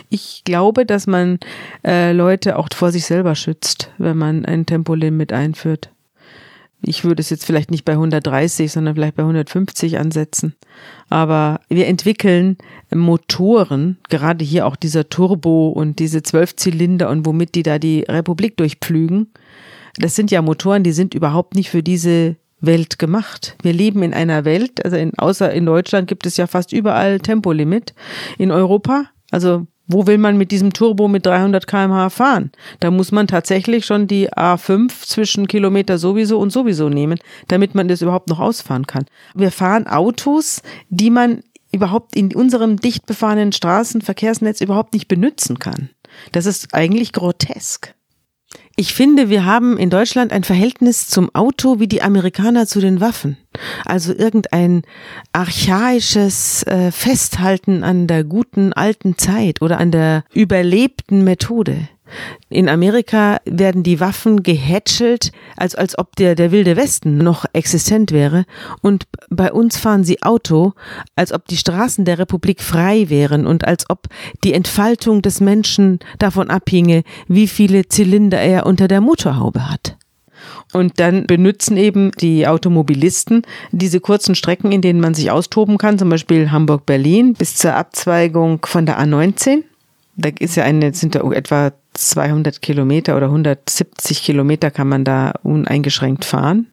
[0.10, 1.40] Ich glaube, dass man
[1.86, 5.92] äh, Leute auch vor sich selber schützt, wenn man ein Tempolimit einführt.
[6.82, 10.56] Ich würde es jetzt vielleicht nicht bei 130, sondern vielleicht bei 150 ansetzen.
[11.10, 12.58] Aber wir entwickeln
[12.94, 18.56] Motoren, gerade hier auch dieser Turbo und diese Zwölfzylinder und womit die da die Republik
[18.58, 19.28] durchpflügen.
[19.98, 23.56] Das sind ja Motoren, die sind überhaupt nicht für diese Welt gemacht.
[23.62, 27.20] Wir leben in einer Welt, also in, außer in Deutschland gibt es ja fast überall
[27.20, 27.94] Tempolimit.
[28.38, 32.52] In Europa, also wo will man mit diesem Turbo mit 300 km/h fahren?
[32.80, 37.88] Da muss man tatsächlich schon die A5 zwischen Kilometer sowieso und sowieso nehmen, damit man
[37.90, 39.06] das überhaupt noch ausfahren kann.
[39.34, 45.90] Wir fahren Autos, die man überhaupt in unserem dicht befahrenen Straßenverkehrsnetz überhaupt nicht benutzen kann.
[46.32, 47.94] Das ist eigentlich grotesk.
[48.80, 53.02] Ich finde, wir haben in Deutschland ein Verhältnis zum Auto wie die Amerikaner zu den
[53.02, 53.36] Waffen.
[53.84, 54.84] Also irgendein
[55.34, 61.90] archaisches äh, Festhalten an der guten alten Zeit oder an der überlebten Methode.
[62.50, 68.12] In Amerika werden die Waffen gehätschelt, als, als ob der, der wilde Westen noch existent
[68.12, 68.46] wäre.
[68.82, 70.74] Und bei uns fahren sie Auto,
[71.16, 74.08] als ob die Straßen der Republik frei wären und als ob
[74.44, 79.98] die Entfaltung des Menschen davon abhinge, wie viele Zylinder er unter der Motorhaube hat.
[80.74, 83.42] Und dann benutzen eben die Automobilisten
[83.72, 88.66] diese kurzen Strecken, in denen man sich austoben kann, zum Beispiel Hamburg-Berlin bis zur Abzweigung
[88.66, 89.64] von der A19.
[90.22, 95.32] Da ist ja eine, sind da etwa 200 Kilometer oder 170 Kilometer kann man da
[95.44, 96.68] uneingeschränkt fahren.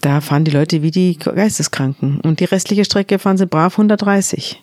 [0.00, 2.18] Da fahren die Leute wie die Geisteskranken.
[2.22, 4.62] Und die restliche Strecke fahren sie brav 130.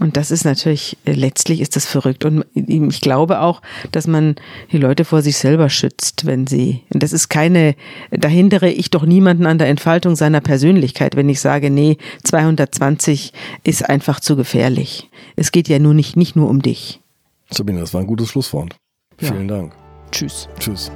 [0.00, 2.24] Und das ist natürlich, äh, letztlich ist das verrückt.
[2.24, 3.60] Und ich glaube auch,
[3.92, 4.34] dass man
[4.72, 7.76] die Leute vor sich selber schützt, wenn sie, und das ist keine,
[8.10, 13.32] da hindere ich doch niemanden an der Entfaltung seiner Persönlichkeit, wenn ich sage, nee, 220
[13.62, 15.10] ist einfach zu gefährlich.
[15.36, 17.00] Es geht ja nur nicht, nicht nur um dich.
[17.50, 18.76] Sabine, das war ein gutes Schlusswort.
[19.20, 19.28] Ja.
[19.28, 19.74] Vielen Dank.
[20.10, 20.48] Tschüss.
[20.58, 20.90] Tschüss.